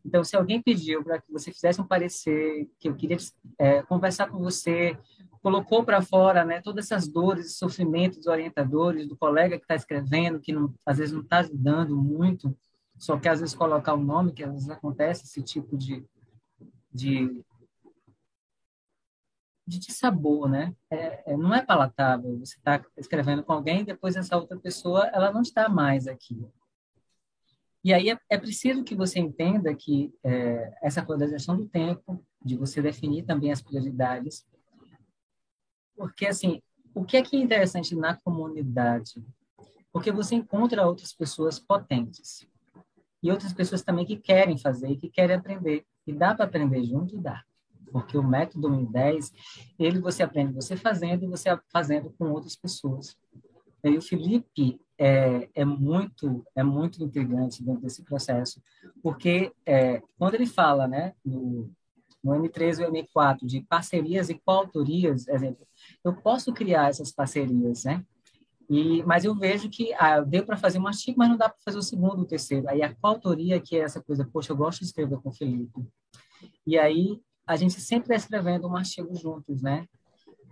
[0.06, 3.18] Então, se alguém pediu para que você fizesse um parecer, que eu queria
[3.58, 4.98] é, conversar com você,
[5.42, 9.76] colocou para fora né, todas essas dores e sofrimentos dos orientadores, do colega que está
[9.76, 12.56] escrevendo, que não, às vezes não está ajudando muito,
[13.00, 16.06] só que às vezes colocar o nome, que às vezes acontece esse tipo de,
[16.92, 17.42] de,
[19.66, 20.76] de sabor, né?
[20.92, 22.38] É, é, não é palatável.
[22.40, 26.46] Você está escrevendo com alguém, depois essa outra pessoa, ela não está mais aqui.
[27.82, 31.70] E aí é, é preciso que você entenda que é, essa coisa da gestão do
[31.70, 34.46] tempo, de você definir também as prioridades,
[35.96, 36.62] porque assim,
[36.94, 39.24] o que é que é interessante na comunidade?
[39.90, 42.46] Porque você encontra outras pessoas potentes
[43.22, 45.86] e outras pessoas também que querem fazer, que querem aprender.
[46.08, 47.18] E dá para aprender junto?
[47.18, 47.44] Dá.
[47.92, 49.34] Porque o método 1010,
[49.78, 53.18] ele você aprende você fazendo e você fazendo com outras pessoas.
[53.84, 58.62] E o Felipe é, é muito é muito intrigante dentro desse processo,
[59.02, 61.72] porque é, quando ele fala, né, no,
[62.22, 65.66] no M3 e M4 de parcerias e coautorias, exemplo,
[66.04, 68.06] eu posso criar essas parcerias, né?
[68.70, 71.58] E, mas eu vejo que ah, deu para fazer um artigo, mas não dá para
[71.66, 72.70] fazer o segundo, o terceiro.
[72.70, 75.88] Aí a coautoria, que é essa coisa, poxa, eu gosto de escrever com o Felipe.
[76.68, 79.88] E aí a gente sempre está escrevendo um artigo juntos, né?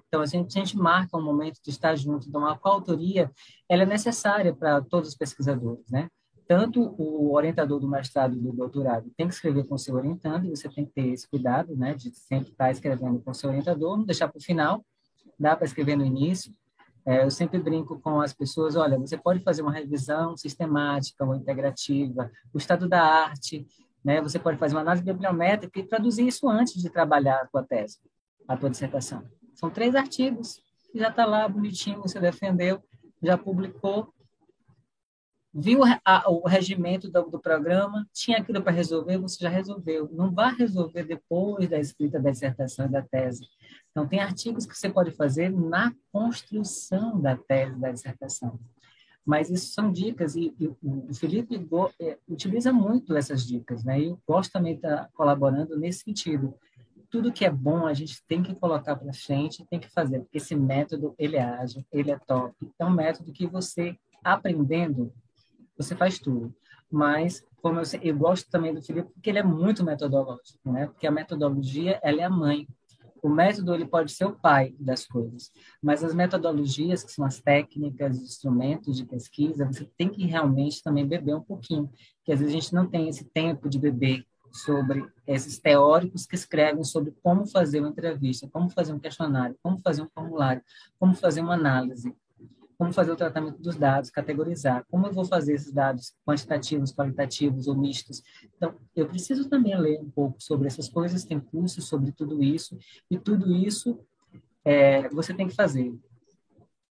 [0.07, 2.27] Então, a gente, a gente marca um momento de estar junto.
[2.27, 3.29] Então, a coautoria,
[3.69, 6.09] ela é necessária para todos os pesquisadores, né?
[6.47, 10.45] Tanto o orientador do mestrado e do doutorado tem que escrever com o seu orientando,
[10.45, 11.93] e você tem que ter esse cuidado, né?
[11.93, 14.83] De sempre estar escrevendo com o seu orientador, não deixar para o final,
[15.37, 16.51] dá para escrever no início,
[17.07, 21.33] é, eu sempre brinco com as pessoas, olha, você pode fazer uma revisão sistemática ou
[21.33, 23.65] integrativa, o estado da arte,
[24.03, 24.21] né?
[24.21, 27.99] Você pode fazer uma análise bibliométrica e traduzir isso antes de trabalhar a tua tese,
[28.45, 29.23] a tua dissertação.
[29.55, 30.61] São três artigos,
[30.93, 32.83] já está lá bonitinho, você defendeu,
[33.23, 34.13] já publicou,
[35.59, 40.07] viu a, o regimento do, do, programa, tinha aquilo para resolver, você já resolveu.
[40.13, 43.47] Não vá resolver depois da escrita da dissertação e da tese.
[43.89, 48.59] Então, tem artigos que você pode fazer na construção da tese, da dissertação.
[49.25, 53.99] Mas isso são dicas, e, e o Felipe go, é, utiliza muito essas dicas, né?
[53.99, 56.53] E eu gosto também de estar colaborando nesse sentido.
[57.09, 60.37] Tudo que é bom, a gente tem que colocar para frente, tem que fazer, porque
[60.37, 62.55] esse método, ele é ágil, ele é top.
[62.77, 65.11] É um método que você, aprendendo,
[65.77, 66.53] você faz tudo.
[66.89, 70.87] Mas, como eu, eu gosto também do Felipe, porque ele é muito metodológico, né?
[70.87, 72.67] Porque a metodologia, ela é a mãe.
[73.21, 75.51] O método ele pode ser o pai das coisas,
[75.81, 80.83] mas as metodologias, que são as técnicas, os instrumentos de pesquisa, você tem que realmente
[80.83, 84.23] também beber um pouquinho, porque às vezes a gente não tem esse tempo de beber
[84.51, 89.79] sobre esses teóricos que escrevem sobre como fazer uma entrevista, como fazer um questionário, como
[89.79, 90.61] fazer um formulário,
[90.99, 92.15] como fazer uma análise
[92.77, 97.67] como fazer o tratamento dos dados, categorizar, como eu vou fazer esses dados quantitativos, qualitativos
[97.67, 98.21] ou mistos.
[98.55, 102.77] Então, eu preciso também ler um pouco sobre essas coisas, tem cursos sobre tudo isso,
[103.09, 103.99] e tudo isso
[104.63, 105.91] é, você tem que fazer.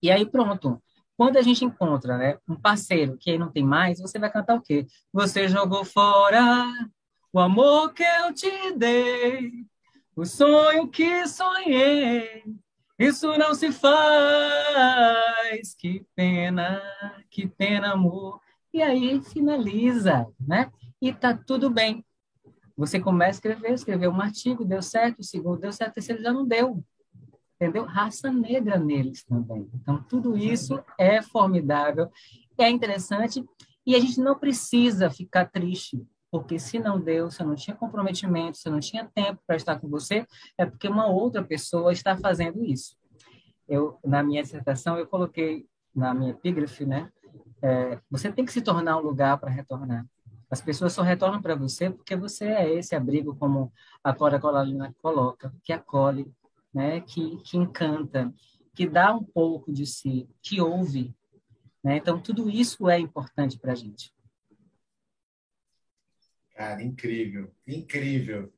[0.03, 0.83] E aí, pronto.
[1.17, 4.57] Quando a gente encontra né, um parceiro que aí não tem mais, você vai cantar
[4.57, 4.87] o quê?
[5.13, 6.71] Você jogou fora
[7.33, 9.53] o amor que eu te dei,
[10.15, 12.43] o sonho que sonhei,
[12.99, 13.95] isso não se faz,
[15.79, 16.83] que pena,
[17.31, 18.41] que pena, amor.
[18.73, 20.71] E aí finaliza, né?
[21.01, 22.05] E tá tudo bem.
[22.77, 26.23] Você começa a escrever, escreveu um artigo, deu certo, o segundo deu certo, o terceiro
[26.23, 26.83] já não deu.
[27.55, 27.85] Entendeu?
[27.85, 29.69] Raça negra neles também.
[29.75, 32.11] Então, tudo isso é formidável,
[32.59, 33.43] é interessante,
[33.87, 37.77] e a gente não precisa ficar triste porque se não deu, se eu não tinha
[37.77, 40.27] comprometimento, se eu não tinha tempo para estar com você,
[40.59, 42.97] é porque uma outra pessoa está fazendo isso.
[43.69, 47.11] Eu, na minha dissertação, eu coloquei na minha epígrafe, né?
[47.63, 50.07] É, você tem que se tornar um lugar para retornar.
[50.51, 53.73] As pessoas só retornam para você porque você é esse abrigo, como
[54.05, 56.31] a Cora Colalina coloca, que acolhe,
[56.73, 57.01] né?
[57.01, 58.33] que, que encanta,
[58.75, 61.15] que dá um pouco de si, que ouve.
[61.83, 61.97] Né?
[61.97, 64.15] Então, tudo isso é importante para a gente.
[66.57, 68.53] Cara, incrível, incrível.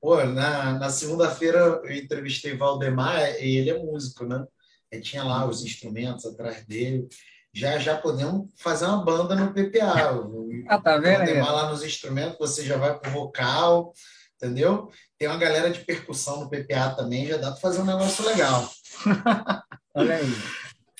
[0.00, 4.44] Pô, na, na segunda-feira eu entrevistei Valdemar e ele é músico, né?
[4.90, 7.08] Ele tinha lá os instrumentos atrás dele
[7.56, 10.12] já já podemos fazer uma banda no PPA.
[10.68, 11.22] Ah, tá vendo?
[11.22, 11.40] Aí?
[11.40, 13.92] lá nos instrumentos, você já vai com vocal,
[14.34, 14.90] entendeu?
[15.16, 18.68] Tem uma galera de percussão no PPA também, já dá para fazer um negócio legal.
[19.94, 20.26] Olha aí.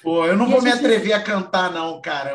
[0.07, 2.31] Pô, eu não e vou me atrever a cantar, não, cara.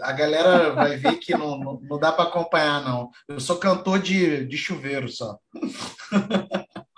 [0.00, 3.10] A galera vai ver que não, não, não dá para acompanhar, não.
[3.28, 5.38] Eu sou cantor de, de chuveiro só.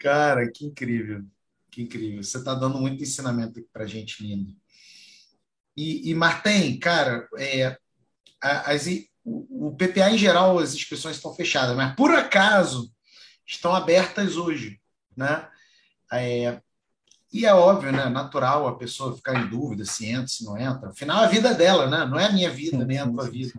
[0.00, 1.22] cara, que incrível.
[1.70, 2.22] Que incrível.
[2.22, 4.56] Você está dando muito ensinamento para gente lindo.
[5.76, 7.76] E, e cara, é,
[8.40, 8.86] as,
[9.22, 12.90] o, o PPA em geral, as inscrições estão fechadas, mas por acaso
[13.46, 14.80] estão abertas hoje,
[15.14, 15.46] né?
[16.10, 16.58] É,
[17.34, 18.08] e é óbvio, né?
[18.08, 20.90] Natural a pessoa ficar em dúvida se entra, se não entra.
[20.90, 22.06] Afinal, a vida é dela, né?
[22.06, 23.52] Não é a minha vida, nem a tua vida.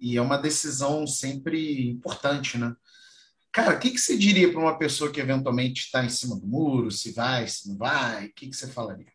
[0.00, 2.74] E é uma decisão sempre importante, né?
[3.52, 6.46] Cara, o que, que você diria para uma pessoa que eventualmente está em cima do
[6.46, 8.26] muro, se vai, se não vai?
[8.26, 9.14] O que, que você falaria?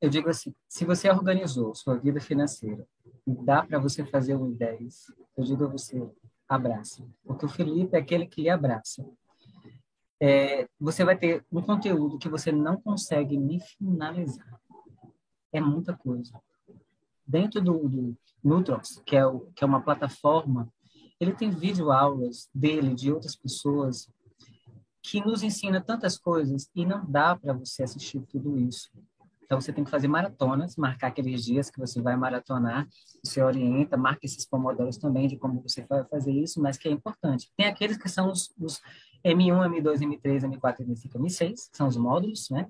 [0.00, 2.86] eu digo assim, se você organizou sua vida financeira
[3.26, 6.02] dá para você fazer um 10, eu digo a você,
[6.48, 7.06] abraça.
[7.24, 9.04] Porque o Felipe é aquele que lhe abraça.
[10.20, 14.60] É, você vai ter um conteúdo que você não consegue nem finalizar.
[15.52, 16.32] É muita coisa.
[17.26, 20.72] Dentro do, do Nutrox, que é, o, que é uma plataforma,
[21.20, 24.08] ele tem vídeo aulas dele, de outras pessoas,
[25.02, 28.90] que nos ensina tantas coisas e não dá para você assistir tudo isso.
[29.48, 32.86] Então, você tem que fazer maratonas, marcar aqueles dias que você vai maratonar,
[33.24, 36.90] você orienta, marca esses pomodoros também de como você vai fazer isso, mas que é
[36.90, 37.50] importante.
[37.56, 38.78] Tem aqueles que são os, os
[39.24, 42.68] M1, M2, M3, M4, M5, M6, que são os módulos, né?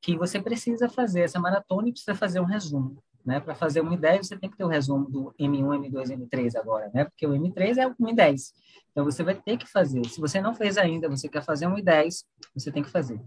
[0.00, 3.02] Que você precisa fazer essa maratona e precisa fazer um resumo.
[3.24, 3.40] Né?
[3.40, 6.90] Para fazer um I10, você tem que ter o resumo do M1, M2, M3 agora,
[6.94, 7.04] né?
[7.04, 8.52] Porque o M3 é o I10.
[8.90, 10.04] Então, você vai ter que fazer.
[10.06, 13.20] Se você não fez ainda, você quer fazer um I10, você tem que fazer.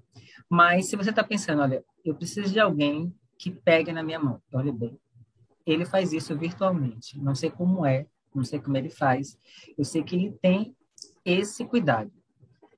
[0.50, 4.42] Mas, se você está pensando, olha, eu preciso de alguém que pegue na minha mão.
[4.54, 5.00] Olha bem,
[5.66, 7.20] ele faz isso virtualmente.
[7.20, 9.38] Não sei como é, não sei como ele faz.
[9.78, 10.76] Eu sei que ele tem
[11.24, 12.12] esse cuidado.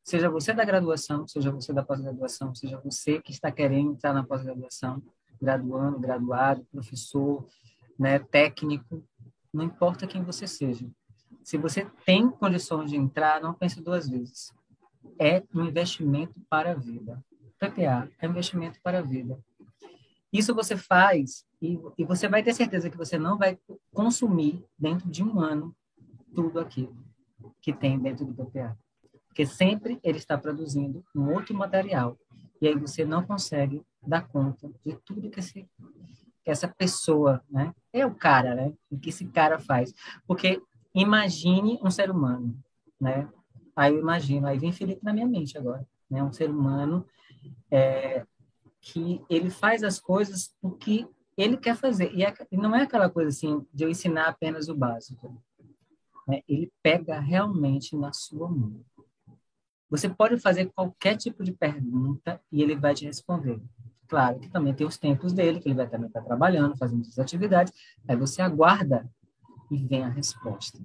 [0.04, 4.24] Seja você da graduação, seja você da pós-graduação, seja você que está querendo entrar na
[4.24, 5.02] pós-graduação,
[5.42, 7.48] graduando, graduado, professor,
[7.98, 9.04] né, técnico,
[9.54, 10.90] não importa quem você seja.
[11.44, 14.52] Se você tem condições de entrar, não pense duas vezes.
[15.20, 17.24] É um investimento para a vida.
[17.60, 19.40] PPA é um investimento para a vida.
[20.32, 23.58] Isso você faz e, e você vai ter certeza que você não vai
[23.94, 25.76] consumir dentro de um ano
[26.34, 26.98] tudo aquilo
[27.62, 28.78] que tem dentro do PPA.
[29.34, 32.16] Porque sempre ele está produzindo um outro material.
[32.62, 35.68] E aí você não consegue dar conta de tudo que, esse,
[36.44, 37.74] que essa pessoa, né?
[37.92, 38.72] É o cara, né?
[38.92, 39.92] O que esse cara faz.
[40.28, 40.62] Porque
[40.94, 42.56] imagine um ser humano,
[43.02, 43.28] né?
[43.76, 46.22] Aí eu imagino, aí vem Felipe na minha mente agora, né?
[46.24, 47.04] Um ser humano
[47.72, 48.24] é,
[48.80, 52.14] que ele faz as coisas porque ele quer fazer.
[52.14, 55.42] E, é, não é aquela coisa assim de eu ensinar apenas o básico.
[56.28, 56.44] Né?
[56.48, 58.86] Ele pega realmente na sua mão.
[59.94, 63.62] Você pode fazer qualquer tipo de pergunta e ele vai te responder.
[64.08, 67.20] Claro que também tem os tempos dele, que ele vai também estar trabalhando, fazendo suas
[67.20, 67.72] atividades.
[68.08, 69.08] Aí você aguarda
[69.70, 70.80] e vem a resposta.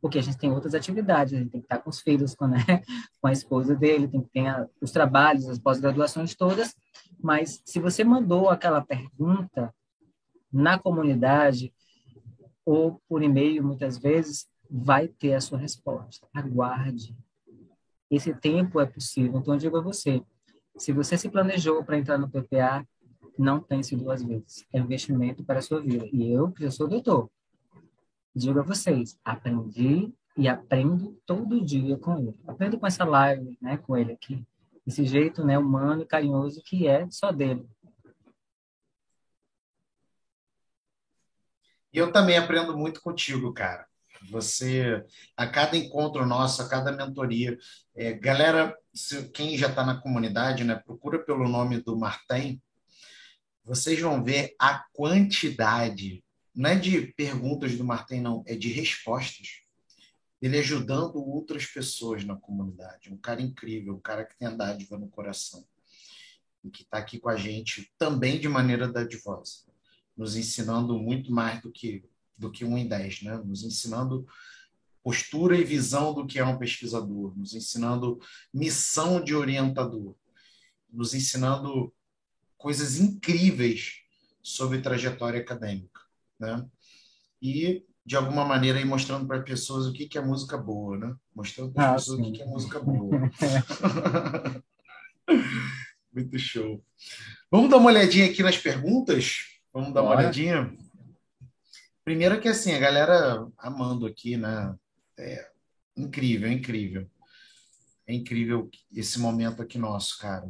[0.00, 2.46] Porque a gente tem outras atividades, a gente tem que estar com os filhos, com,
[2.46, 2.58] né,
[3.20, 6.72] com a esposa dele, tem que ter os trabalhos, as pós-graduações todas.
[7.20, 9.74] Mas se você mandou aquela pergunta
[10.52, 11.74] na comunidade
[12.64, 16.28] ou por e-mail, muitas vezes, vai ter a sua resposta.
[16.32, 17.12] Aguarde.
[18.10, 19.40] Esse tempo é possível.
[19.40, 20.22] Então, eu digo a você,
[20.76, 22.86] se você se planejou para entrar no PPA,
[23.38, 24.66] não pense duas vezes.
[24.72, 26.08] É investimento para a sua vida.
[26.12, 27.30] E eu, que já sou doutor,
[28.34, 32.38] digo a vocês, aprendi e aprendo todo dia com ele.
[32.46, 34.44] Aprendo com essa live, né, com ele aqui.
[34.86, 37.66] Esse jeito, né, humano e carinhoso que é só dele.
[41.92, 43.86] Eu também aprendo muito contigo, cara.
[44.30, 45.04] Você,
[45.36, 47.56] a cada encontro nosso, a cada mentoria,
[47.94, 52.60] é, galera, se, quem já está na comunidade, né, procura pelo nome do Martin,
[53.64, 56.24] vocês vão ver a quantidade,
[56.54, 59.60] não é de perguntas do Martin, não, é de respostas.
[60.40, 63.12] Ele ajudando outras pessoas na comunidade.
[63.12, 65.66] Um cara incrível, um cara que tem a dádiva no coração.
[66.62, 69.64] E que está aqui com a gente também de maneira dadivosa,
[70.16, 72.04] nos ensinando muito mais do que
[72.36, 73.36] do que 1 em 10, né?
[73.44, 74.26] nos ensinando
[75.02, 78.18] postura e visão do que é um pesquisador, nos ensinando
[78.52, 80.16] missão de orientador,
[80.92, 81.94] nos ensinando
[82.58, 84.00] coisas incríveis
[84.42, 86.00] sobre trajetória acadêmica,
[86.38, 86.66] né?
[87.40, 90.98] E de alguma maneira aí mostrando para as pessoas o que que é música boa,
[90.98, 91.14] né?
[91.34, 92.22] Mostrando para as ah, pessoas sim.
[92.22, 93.30] o que que é música boa.
[96.12, 96.82] Muito show.
[97.50, 99.58] Vamos dar uma olhadinha aqui nas perguntas?
[99.72, 100.20] Vamos dar uma Bora.
[100.22, 100.74] olhadinha?
[102.06, 104.72] Primeiro que assim, a galera amando aqui, né?
[105.18, 105.50] É
[105.96, 107.10] incrível, incrível.
[108.06, 110.48] É incrível esse momento aqui nosso, cara.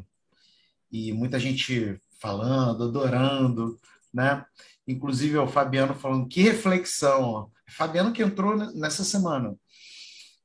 [0.92, 3.80] E muita gente falando, adorando,
[4.12, 4.44] né?
[4.86, 7.50] Inclusive o Fabiano falando, que reflexão.
[7.66, 9.56] Fabiano que entrou nessa semana.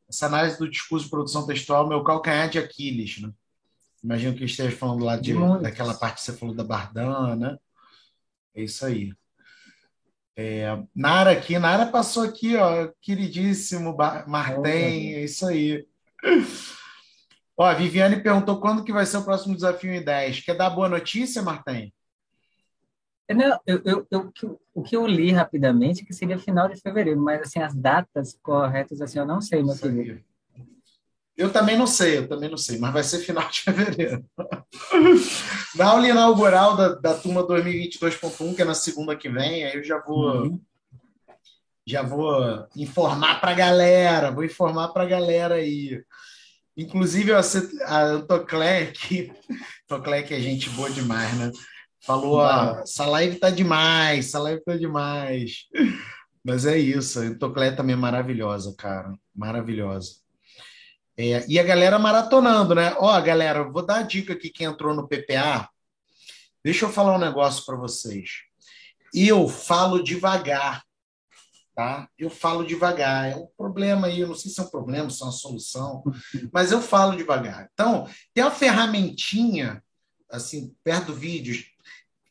[0.08, 3.34] Essa análise do discurso de produção textual, meu calcanhar de Aquiles, né?
[4.02, 7.58] Imagino que esteja falando lá de, daquela parte que você falou da Bardana, né?
[8.56, 9.14] É isso aí.
[10.44, 13.96] É, Nara aqui, Nara passou aqui, ó, queridíssimo
[14.26, 15.86] Martem, é isso aí.
[17.56, 20.42] Ó, a Viviane perguntou quando que vai ser o próximo desafio em 10.
[20.44, 21.94] Quer dar boa notícia, Martem?
[23.28, 24.34] É, não, eu, eu, eu,
[24.74, 28.36] o que eu li rapidamente é que seria final de fevereiro, mas assim as datas
[28.42, 30.24] corretas assim eu não sei, meu querido.
[31.38, 34.24] Eu também não sei, eu também não sei, mas vai ser final de fevereiro.
[35.76, 39.84] na aula inaugural da, da turma 2022.1, que é na segunda que vem, aí eu
[39.84, 40.62] já vou uhum.
[41.86, 46.04] já vou informar para a galera, vou informar para a galera aí.
[46.76, 49.32] Inclusive, a Antoclé, que
[50.28, 51.52] que é gente boa demais, né?
[52.04, 55.66] Falou, ó, essa live tá demais, essa live tá demais.
[56.44, 60.21] Mas é isso, a Antoclé também é maravilhosa, cara, maravilhosa.
[61.18, 62.96] É, e a galera maratonando, né?
[62.98, 65.70] Ó, galera, vou dar a dica aqui quem entrou no PPA.
[66.64, 68.44] Deixa eu falar um negócio para vocês.
[69.14, 70.84] Eu falo devagar,
[71.76, 72.08] tá?
[72.18, 73.32] Eu falo devagar.
[73.32, 76.04] É um problema aí, eu não sei se é um problema, se é uma solução,
[76.54, 77.70] mas eu falo devagar.
[77.74, 79.84] Então, tem uma ferramentinha,
[80.30, 81.62] assim, perto do vídeo,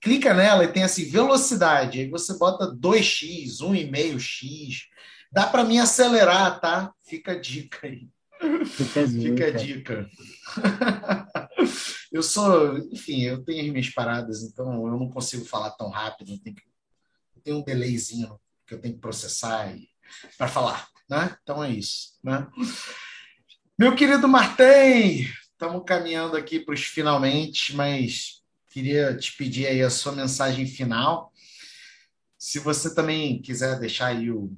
[0.00, 2.00] clica nela e tem assim, velocidade.
[2.00, 4.86] Aí você bota 2x, 1,5x.
[5.30, 6.92] Dá para mim acelerar, tá?
[7.04, 8.08] Fica a dica aí.
[8.66, 9.28] Fica a dica.
[9.28, 10.10] Fica a dica.
[12.10, 16.32] eu sou, enfim, eu tenho as minhas paradas, então eu não consigo falar tão rápido.
[16.32, 16.62] Eu tenho, que,
[17.36, 19.76] eu tenho um delayzinho que eu tenho que processar
[20.38, 21.36] para falar, né?
[21.42, 22.46] Então é isso, né?
[23.78, 25.22] Meu querido Martem,
[25.52, 31.32] estamos caminhando aqui para os finalmente, mas queria te pedir aí a sua mensagem final.
[32.38, 34.56] Se você também quiser deixar aí o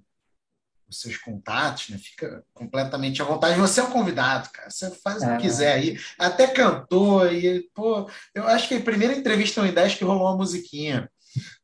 [0.93, 1.99] os seus contatos, né?
[1.99, 3.59] Fica completamente à vontade.
[3.59, 4.71] Você é um convidado, cara.
[4.71, 5.27] Você faz é.
[5.27, 5.39] o que é.
[5.39, 5.99] quiser aí.
[6.19, 7.33] Até cantor.
[7.33, 11.11] E, pô, eu acho que a primeira entrevista no 10 que rolou uma musiquinha.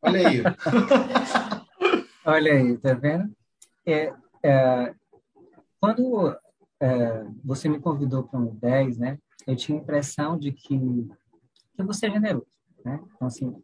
[0.02, 0.42] Olha aí.
[2.24, 3.30] Olha aí, tá vendo?
[3.86, 4.94] É, é,
[5.80, 6.36] quando
[6.80, 9.18] é, você me convidou para um 10, né?
[9.46, 10.78] Eu tinha a impressão de que,
[11.74, 12.46] que você é generoso,
[12.84, 13.00] né?
[13.14, 13.62] Então, assim,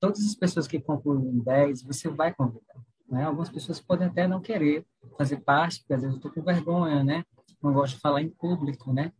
[0.00, 2.76] todas as pessoas que concluem um 10, você vai convidar.
[3.12, 3.24] Né?
[3.24, 4.86] Algumas pessoas podem até não querer
[5.18, 7.22] fazer parte, porque às vezes eu estou com vergonha, né?
[7.62, 9.12] Não gosto de falar em público, né?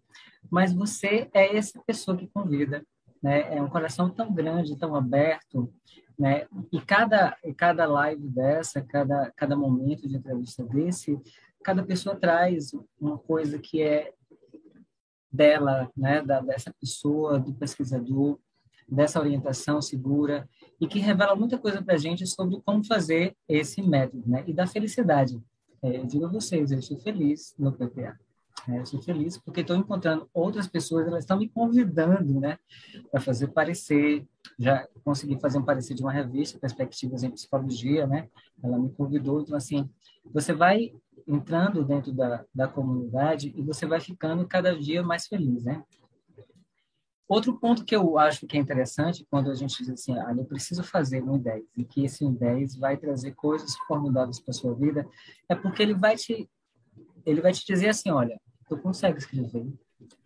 [0.51, 2.83] Mas você é essa pessoa que convida,
[3.23, 3.55] né?
[3.55, 5.71] É um coração tão grande, tão aberto,
[6.19, 6.47] né?
[6.73, 11.21] E cada e cada live dessa, cada cada momento de entrevista desse,
[11.63, 14.15] cada pessoa traz uma coisa que é
[15.31, 16.23] dela, né?
[16.23, 18.39] Da, dessa pessoa, do pesquisador,
[18.89, 20.49] dessa orientação segura
[20.83, 24.43] e que revela muita coisa para a gente sobre como fazer esse método, né?
[24.49, 25.41] E da felicidade.
[25.81, 28.19] É, eu digo a vocês, eu estou feliz no PPA.
[28.69, 32.59] É, eu estou feliz porque estou encontrando outras pessoas, elas estão me convidando, né,
[33.13, 34.27] para fazer parecer.
[34.59, 38.29] Já consegui fazer um parecer de uma revista, Perspectivas em Psicologia, né?
[38.61, 39.89] Ela me convidou, então assim,
[40.35, 40.93] você vai
[41.29, 45.85] entrando dentro da, da comunidade e você vai ficando cada dia mais feliz, né?
[47.33, 50.45] Outro ponto que eu acho que é interessante, quando a gente diz assim, ah, eu
[50.45, 55.09] preciso fazer um 10, e que esse 10 vai trazer coisas formidáveis para sua vida,
[55.49, 56.47] é porque ele vai te
[57.25, 58.39] ele vai te dizer assim, olha,
[58.69, 59.67] tu consegue escrever,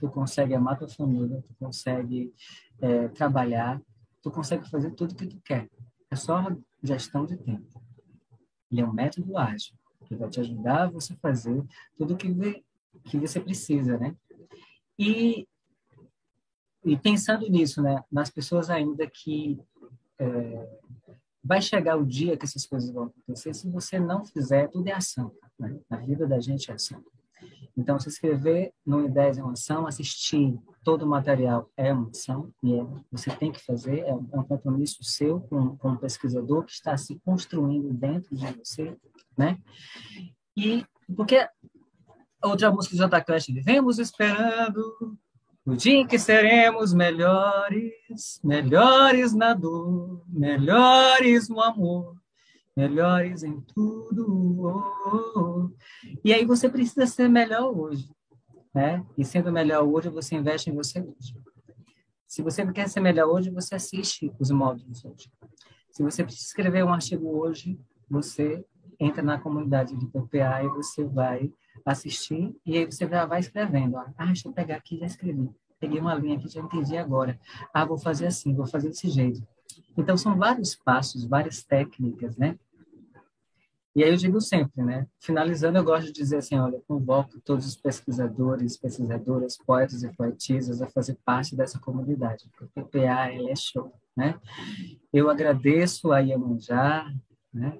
[0.00, 2.34] tu consegue amar tua família, tu consegue
[2.80, 3.80] é, trabalhar,
[4.20, 5.70] tu consegue fazer tudo o que tu quer.
[6.10, 6.44] É só
[6.82, 7.80] gestão de tempo.
[8.68, 9.76] Ele é um método ágil
[10.06, 11.64] que vai te ajudar a você fazer
[11.94, 12.64] tudo o que,
[13.04, 14.16] que você precisa, né?
[14.98, 15.46] E
[16.86, 19.60] e pensando nisso, né, nas pessoas ainda que
[20.18, 20.78] é,
[21.42, 24.92] vai chegar o dia que essas coisas vão acontecer, se você não fizer, tudo é
[24.92, 25.32] ação.
[25.58, 25.76] Né?
[25.90, 27.02] A vida da gente é ação.
[27.76, 32.50] Então, se inscrever no Ideias é uma ação, assistir todo o material é uma ação,
[32.62, 35.96] e é, você tem que fazer, é um, é um compromisso seu com, com um
[35.96, 38.96] pesquisador que está se construindo dentro de você,
[39.36, 39.58] né?
[40.56, 41.46] E porque
[42.42, 45.18] outra música de Jota Clash, vivemos esperando
[45.66, 52.16] o dia em que seremos melhores, melhores na dor, melhores no amor,
[52.76, 54.24] melhores em tudo.
[54.60, 55.70] Oh, oh, oh.
[56.24, 58.09] E aí você precisa ser melhor hoje,
[58.72, 59.05] né?
[59.18, 61.36] E sendo melhor hoje, você investe em você hoje.
[62.28, 65.28] Se você quer ser melhor hoje, você assiste os módulos hoje.
[65.90, 67.76] Se você precisa escrever um artigo hoje,
[68.09, 68.64] você
[69.01, 71.51] entra na comunidade de PPA e você vai
[71.85, 73.97] assistir e aí você vai, vai escrevendo.
[73.97, 75.51] Ah, deixa eu pegar aqui, já escrevi.
[75.78, 77.39] Peguei uma linha aqui, já entendi agora.
[77.73, 79.47] Ah, vou fazer assim, vou fazer desse jeito.
[79.97, 82.59] Então, são vários passos, várias técnicas, né?
[83.97, 85.07] E aí eu digo sempre, né?
[85.19, 90.82] Finalizando, eu gosto de dizer assim, olha, convoco todos os pesquisadores, pesquisadoras, poetas e poetisas
[90.82, 94.39] a fazer parte dessa comunidade, porque o PPA ele é show, né?
[95.11, 97.11] Eu agradeço a Iemanjá,
[97.53, 97.78] né?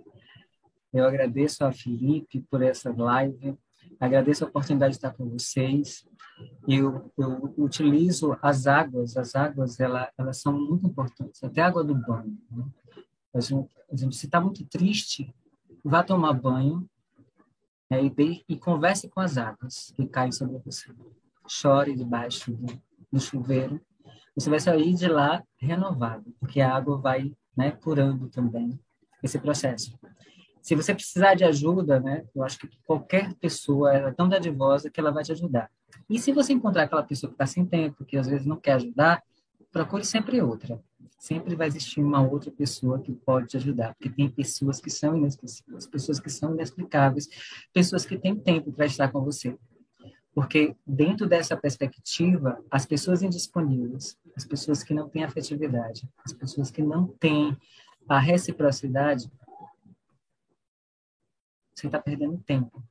[0.91, 3.55] Eu agradeço a Felipe por essa live,
[3.99, 6.07] agradeço a oportunidade de estar com vocês.
[6.69, 11.83] Eu, eu utilizo as águas, as águas ela, elas são muito importantes, até a água
[11.83, 12.37] do banho.
[12.51, 12.65] Né?
[13.35, 15.35] A gente, a gente, se está muito triste,
[15.85, 16.89] vá tomar banho
[17.91, 20.93] né, e, e, converse com as águas que caem sobre você.
[21.49, 22.83] Chore debaixo do,
[23.13, 23.81] do chuveiro.
[24.35, 28.79] Você vai sair de lá renovado, porque a água vai né, curando também
[29.23, 29.99] esse processo.
[30.67, 34.99] Se você precisar de ajuda, né, eu acho que qualquer pessoa é tão dadivosa que
[34.99, 35.71] ela vai te ajudar.
[36.11, 38.73] E se você encontrar aquela pessoa que está sem tempo, que às vezes não quer
[38.73, 39.23] ajudar,
[39.71, 40.81] procure sempre outra
[41.19, 45.17] sempre vai existir uma outra pessoa que pode te ajudar, porque tem pessoas que são
[45.17, 47.29] inesquecíveis, pessoas que são inexplicáveis,
[47.73, 49.57] pessoas que têm tempo para estar com você.
[50.35, 56.71] Porque dentro dessa perspectiva, as pessoas indisponíveis, as pessoas que não têm afetividade, as pessoas
[56.71, 57.57] que não têm
[58.07, 59.31] a reciprocidade,
[61.81, 62.83] você está perdendo tempo.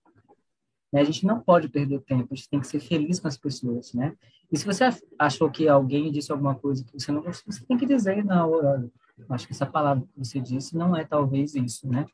[0.93, 3.93] A gente não pode perder tempo, a gente tem que ser feliz com as pessoas,
[3.93, 4.15] né?
[4.49, 4.85] E se você
[5.19, 8.45] achou que alguém disse alguma coisa que você não gostou, você tem que dizer na
[8.45, 8.89] hora.
[9.29, 12.05] Acho que essa palavra que você disse não é talvez isso, né?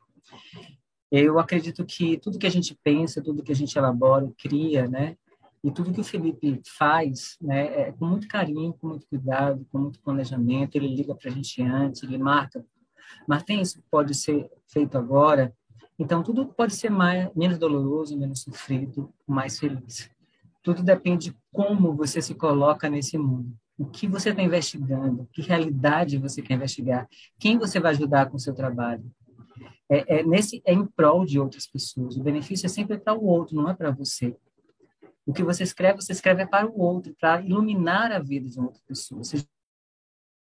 [1.10, 5.16] Eu acredito que tudo que a gente pensa, tudo que a gente elabora, cria, né?
[5.62, 9.78] E tudo que o Felipe faz, né, é com muito carinho, com muito cuidado, com
[9.78, 10.74] muito planejamento.
[10.74, 12.64] Ele liga para a gente antes, ele marca.
[13.28, 15.54] Martim, isso pode ser feito agora.
[16.02, 20.10] Então, tudo pode ser mais, menos doloroso, menos sofrido, mais feliz.
[20.60, 23.56] Tudo depende de como você se coloca nesse mundo.
[23.78, 27.08] O que você está investigando, que realidade você quer investigar,
[27.38, 29.04] quem você vai ajudar com o seu trabalho.
[29.88, 32.16] É, é, nesse, é em prol de outras pessoas.
[32.16, 34.36] O benefício é sempre para o outro, não é para você.
[35.24, 38.82] O que você escreve, você escreve para o outro, para iluminar a vida de outra
[38.88, 39.22] pessoa.
[39.22, 39.46] Seja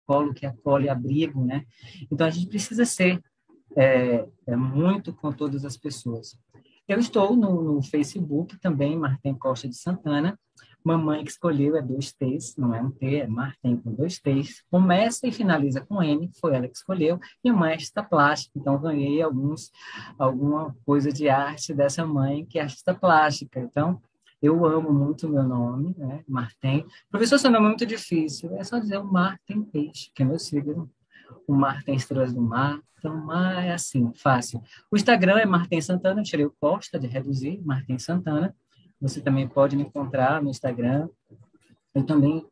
[0.06, 1.64] colo que acolhe, abrigo, né?
[2.12, 3.22] Então a gente precisa ser
[3.76, 6.36] é, é muito com todas as pessoas.
[6.88, 10.38] Eu estou no, no Facebook também, Martim Costa de Santana.
[10.84, 14.62] Mamãe que escolheu é dois T's, não é um T, é Martim com dois T's.
[14.70, 17.18] Começa e finaliza com M, foi ela que escolheu.
[17.42, 19.72] E mãe artista plástica, então ganhei alguns,
[20.16, 23.58] alguma coisa de arte dessa mãe que é artista plástica.
[23.58, 24.00] Então,
[24.40, 26.22] eu amo muito o meu nome, né?
[26.28, 26.86] Martim.
[27.10, 28.56] Professor, seu nome é muito difícil.
[28.56, 30.88] É só dizer o Martim Peixe, que é meu signo.
[31.46, 34.60] O Martim Estrelas do Mar, então, é assim, fácil.
[34.90, 38.54] O Instagram é Martin Santana, eu tirei o Costa de reduzir, Martin Santana.
[39.00, 41.08] Você também pode me encontrar no Instagram.
[41.94, 42.44] Eu também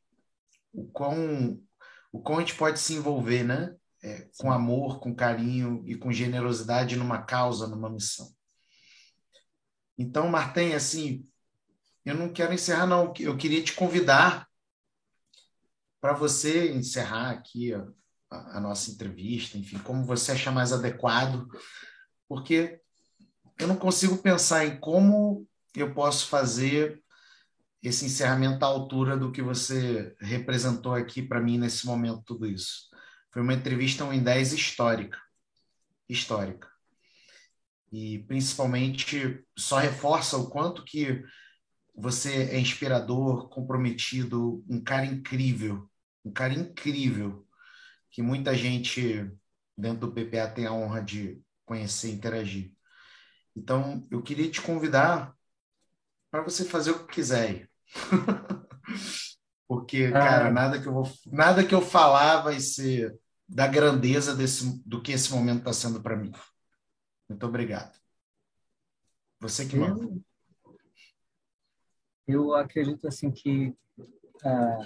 [0.73, 1.61] o quão,
[2.11, 3.76] o quão a gente pode se envolver, né?
[4.03, 8.34] É, com amor, com carinho e com generosidade numa causa, numa missão.
[10.01, 11.27] Então, Martem, assim,
[12.03, 13.13] eu não quero encerrar, não.
[13.19, 14.47] Eu queria te convidar
[16.01, 17.87] para você encerrar aqui a,
[18.29, 21.47] a, nossa entrevista, enfim, como você achar mais adequado,
[22.27, 22.81] porque
[23.59, 26.99] eu não consigo pensar em como eu posso fazer
[27.83, 32.89] esse encerramento à altura do que você representou aqui para mim nesse momento, tudo isso.
[33.31, 35.19] Foi uma entrevista 1 em 10 histórica.
[36.09, 36.70] Histórica.
[37.91, 41.23] E principalmente só reforça o quanto que
[41.93, 45.89] você é inspirador, comprometido, um cara incrível,
[46.23, 47.45] um cara incrível,
[48.09, 49.30] que muita gente
[49.77, 52.73] dentro do PPA tem a honra de conhecer e interagir.
[53.55, 55.35] Então, eu queria te convidar
[56.30, 57.69] para você fazer o que quiser.
[59.68, 60.19] Porque, ah.
[60.19, 65.01] cara, nada que eu vou, nada que eu falar vai ser da grandeza desse, do
[65.01, 66.31] que esse momento está sendo para mim.
[67.31, 67.97] Muito obrigado.
[69.39, 70.03] Você que manda.
[70.03, 70.21] Eu,
[72.27, 73.75] eu acredito assim que
[74.43, 74.79] ah,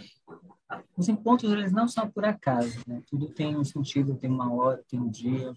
[0.98, 3.02] os encontros eles não são por acaso, né?
[3.08, 5.54] Tudo tem um sentido, tem uma hora, tem um dia.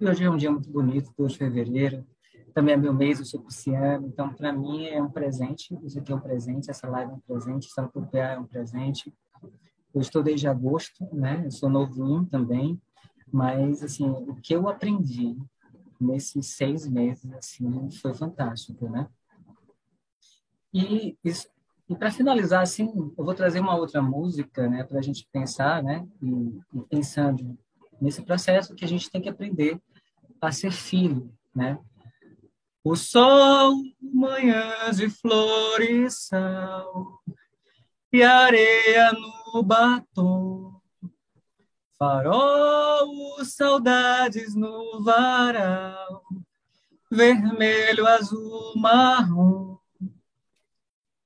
[0.00, 2.06] E hoje é um dia muito bonito, 2 de fevereiro
[2.56, 6.10] também é meu mês, eu sou pisciano, então para mim é um presente, isso aqui
[6.10, 9.14] é um presente, essa live é um presente, essa PA é um presente.
[9.94, 11.42] Eu estou desde agosto, né?
[11.44, 12.80] Eu sou novinho também,
[13.30, 15.36] mas assim, o que eu aprendi
[16.00, 19.08] nesses seis meses assim foi fantástico, né?
[20.72, 21.16] E,
[21.88, 25.82] e para finalizar assim, eu vou trazer uma outra música, né, para a gente pensar,
[25.82, 27.56] né, e, e pensando
[28.00, 29.80] nesse processo que a gente tem que aprender
[30.40, 31.78] a ser filho, né?
[32.84, 37.20] O sol, manhãs de flores sal
[38.12, 40.75] e areia no batom.
[41.98, 46.22] Farol, saudades no varal,
[47.10, 49.78] vermelho, azul, marrom.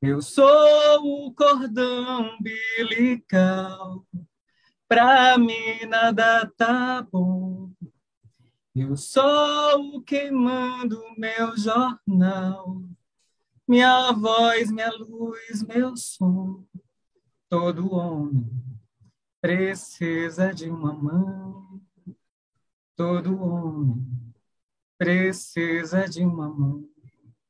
[0.01, 4.07] Eu sou o cordão umbilical,
[4.87, 7.73] pra mim nada tá bom.
[8.73, 12.81] Eu sou queimando meu jornal,
[13.67, 16.65] minha voz, minha luz, meu som.
[17.49, 18.70] Todo homem
[19.41, 21.81] precisa de uma mão.
[22.97, 24.21] Todo homem
[24.99, 26.87] precisa de uma mão.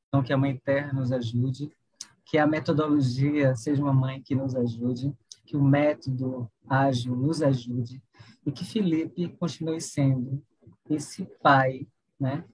[0.07, 1.69] Então, que a Mãe Terra nos ajude,
[2.25, 5.13] que a metodologia seja uma mãe que nos ajude,
[5.45, 8.01] que o método ágil nos ajude
[8.45, 10.41] e que Felipe continue sendo
[10.89, 11.87] esse Pai,
[12.19, 12.45] né,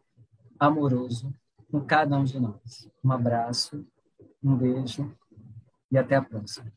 [0.60, 1.32] amoroso
[1.72, 2.90] com cada um de nós.
[3.04, 3.86] Um abraço,
[4.44, 5.16] um beijo
[5.92, 6.72] e até a próxima.